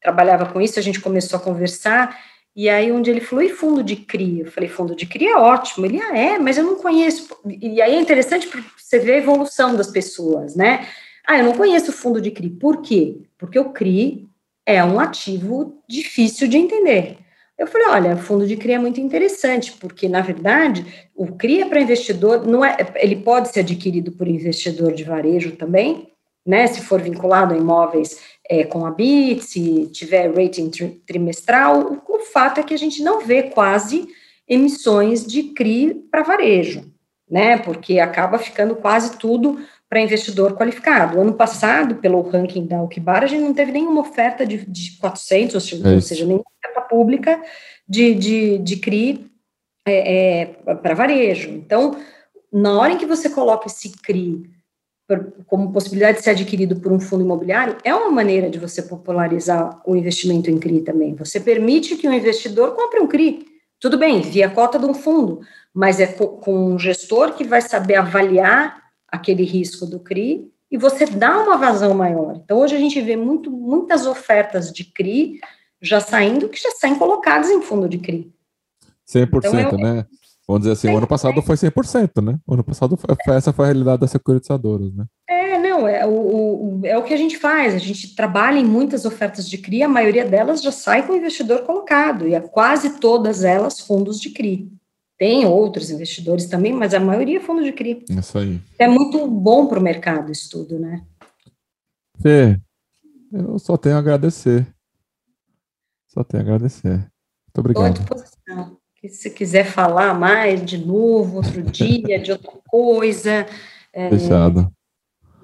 [0.00, 2.18] trabalhava com isso, a gente começou a conversar,
[2.54, 4.40] e aí onde ele falou, e fundo de CRI?
[4.40, 5.86] Eu falei, fundo de CRI é ótimo.
[5.86, 7.34] Ele, ah, é, mas eu não conheço.
[7.46, 10.86] E aí é interessante você ver a evolução das pessoas, né?
[11.26, 12.50] Ah, eu não conheço fundo de CRI.
[12.50, 13.22] Por quê?
[13.38, 14.28] Porque o CRI
[14.66, 17.18] é um ativo difícil de entender.
[17.56, 20.84] Eu falei, olha, fundo de CRI é muito interessante, porque, na verdade,
[21.14, 25.52] o CRI é para investidor, não é, ele pode ser adquirido por investidor de varejo
[25.52, 26.08] também,
[26.44, 30.70] né, se for vinculado a imóveis é, com a BIT, se tiver rating
[31.06, 34.08] trimestral, o, o fato é que a gente não vê quase
[34.48, 36.90] emissões de CRI para varejo,
[37.30, 41.20] né, porque acaba ficando quase tudo para investidor qualificado.
[41.20, 45.54] Ano passado, pelo ranking da Alquibar, a gente não teve nenhuma oferta de, de 400,
[45.54, 47.42] ou seja, é ou seja nenhuma oferta pública
[47.86, 49.30] de, de, de CRI
[49.86, 51.50] é, é, para varejo.
[51.50, 51.96] Então,
[52.52, 54.50] na hora em que você coloca esse CRI
[55.46, 59.80] como possibilidade de ser adquirido por um fundo imobiliário, é uma maneira de você popularizar
[59.86, 61.14] o investimento em CRI também.
[61.16, 63.46] Você permite que o investidor compre um CRI.
[63.78, 65.40] Tudo bem, via cota de um fundo,
[65.74, 71.04] mas é com um gestor que vai saber avaliar aquele risco do CRI e você
[71.04, 72.40] dá uma vazão maior.
[72.42, 75.40] Então, hoje a gente vê muito, muitas ofertas de CRI
[75.80, 78.32] já saindo, que já saem colocadas em fundo de CRI.
[79.06, 80.06] 100%, então, eu, né?
[80.46, 82.38] Vamos dizer assim, o ano passado foi 100%, né?
[82.46, 85.06] O ano passado foi, essa foi a realidade das securitizadoras, né?
[85.28, 88.64] É, não, é o, o, é o que a gente faz, a gente trabalha em
[88.64, 92.40] muitas ofertas de CRI, a maioria delas já sai com o investidor colocado, e é
[92.40, 94.70] quase todas elas fundos de CRI.
[95.16, 98.04] Tem outros investidores também, mas a maioria é fundo de CRI.
[98.10, 98.60] Isso aí.
[98.76, 101.06] É muito bom para o mercado isso tudo, né?
[102.20, 102.60] Fê,
[103.32, 104.66] eu só tenho a agradecer.
[106.08, 106.98] Só tenho a agradecer.
[106.98, 108.00] Muito obrigado.
[108.00, 108.81] Estou à disposição.
[109.08, 113.46] Se quiser falar mais de novo, outro dia, de outra coisa.
[113.92, 114.72] É, Fechado.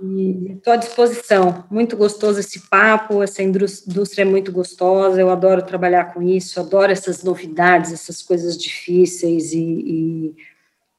[0.01, 1.65] Estou à disposição.
[1.69, 6.93] Muito gostoso esse papo, essa indústria é muito gostosa, eu adoro trabalhar com isso, adoro
[6.93, 10.37] essas novidades, essas coisas difíceis e, e,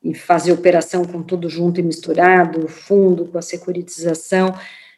[0.04, 4.54] e fazer operação com tudo junto e misturado, fundo com a securitização.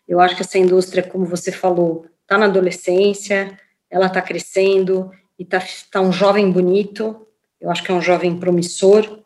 [0.07, 3.55] Eu acho que essa indústria, como você falou, está na adolescência,
[3.87, 7.27] ela está crescendo e está tá um jovem bonito,
[7.61, 9.19] eu acho que é um jovem promissor,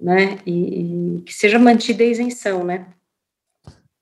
[0.00, 2.86] né, e, e que seja mantida a isenção, né.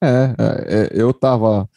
[0.03, 1.69] É, é, é eu estava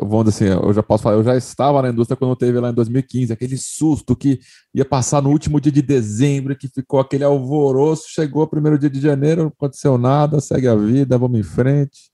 [0.00, 2.70] vamos dizer assim, eu já posso falar, eu já estava na indústria quando teve lá
[2.70, 4.40] em 2015, aquele susto que
[4.74, 8.88] ia passar no último dia de dezembro, que ficou aquele alvoroço, chegou o primeiro dia
[8.88, 12.10] de janeiro, não aconteceu nada, segue a vida, vamos em frente.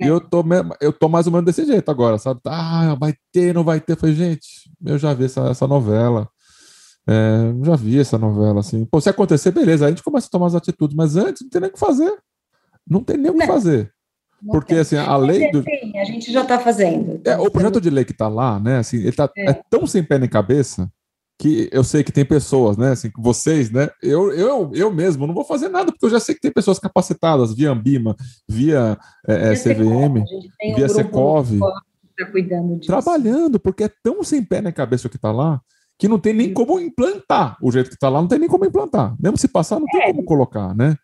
[0.00, 0.04] É.
[0.04, 0.44] E eu tô,
[0.80, 2.40] eu tô mais ou menos desse jeito agora, sabe?
[2.46, 3.94] Ah, vai ter, não vai ter.
[3.94, 6.28] Eu falei, gente, eu já vi essa, essa novela.
[7.08, 8.84] É, já vi essa novela, assim.
[8.84, 11.60] Pô, se acontecer, beleza, a gente começa a tomar as atitudes, mas antes não tem
[11.60, 12.18] nem o que fazer.
[12.88, 13.92] Não tem nem o que fazer.
[14.46, 15.62] Porque, assim, a lei do.
[15.62, 17.20] Sim, a gente já está fazendo.
[17.24, 19.50] É, o projeto de lei que está lá, né, assim, ele tá, é.
[19.50, 19.62] é.
[19.68, 20.90] tão sem pé nem cabeça
[21.38, 25.32] que eu sei que tem pessoas, né, assim, vocês, né, eu, eu, eu mesmo não
[25.32, 28.14] vou fazer nada, porque eu já sei que tem pessoas capacitadas via Ambima,
[28.46, 30.18] via, é, via CVM,
[30.62, 31.58] um via Secov,
[32.18, 32.88] tá cuidando disso.
[32.88, 35.62] trabalhando, porque é tão sem pé nem cabeça o que está lá,
[36.00, 38.64] que não tem nem como implantar o jeito que está lá, não tem nem como
[38.64, 39.14] implantar.
[39.20, 40.06] Mesmo se passar, não tem é.
[40.06, 40.96] como colocar, né?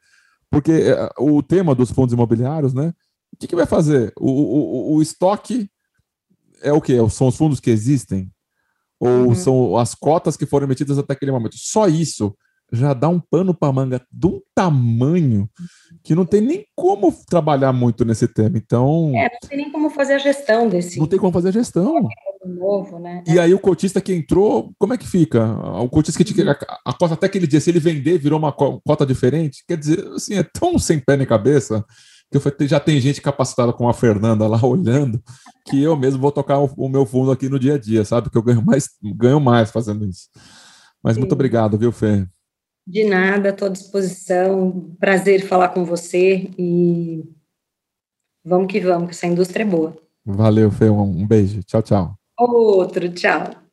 [0.51, 2.95] Porque é, o tema dos fundos imobiliários, né?
[3.31, 4.11] O que, que vai fazer?
[4.19, 5.71] O, o, o estoque
[6.63, 6.97] é o que?
[7.11, 8.33] São os fundos que existem?
[8.99, 9.35] Ou uhum.
[9.35, 11.57] são as cotas que foram emitidas até aquele momento?
[11.59, 12.35] Só isso
[12.73, 15.49] já dá um pano para manga de um tamanho
[16.03, 18.57] que não tem nem como trabalhar muito nesse tema.
[18.59, 19.13] Então.
[19.15, 20.99] É, não tem nem como fazer a gestão desse.
[20.99, 22.09] Não tem como fazer a gestão.
[22.45, 23.25] Novo, né?
[23.27, 25.45] E aí o cotista que entrou, como é que fica?
[25.81, 29.05] O cotista que tinha a, cota até aquele dia, se ele vender, virou uma cota
[29.05, 29.65] diferente.
[29.67, 31.85] Quer dizer, assim, é tão sem pé nem cabeça
[32.31, 35.23] que eu já tem gente capacitada como a Fernanda lá olhando,
[35.67, 38.31] que eu mesmo vou tocar o, o, meu fundo aqui no dia a dia, sabe?
[38.31, 40.29] Que eu ganho mais, ganho mais fazendo isso.
[41.03, 41.21] Mas Sim.
[41.21, 42.27] muito obrigado, viu, Fê?
[42.87, 44.95] De nada, estou à disposição.
[45.01, 47.25] Prazer falar com você e
[48.45, 49.97] vamos que vamos, que essa indústria é boa.
[50.25, 50.89] Valeu, Fê.
[50.89, 51.63] Um beijo.
[51.65, 52.19] Tchau, tchau.
[52.39, 53.66] Outro, tchau.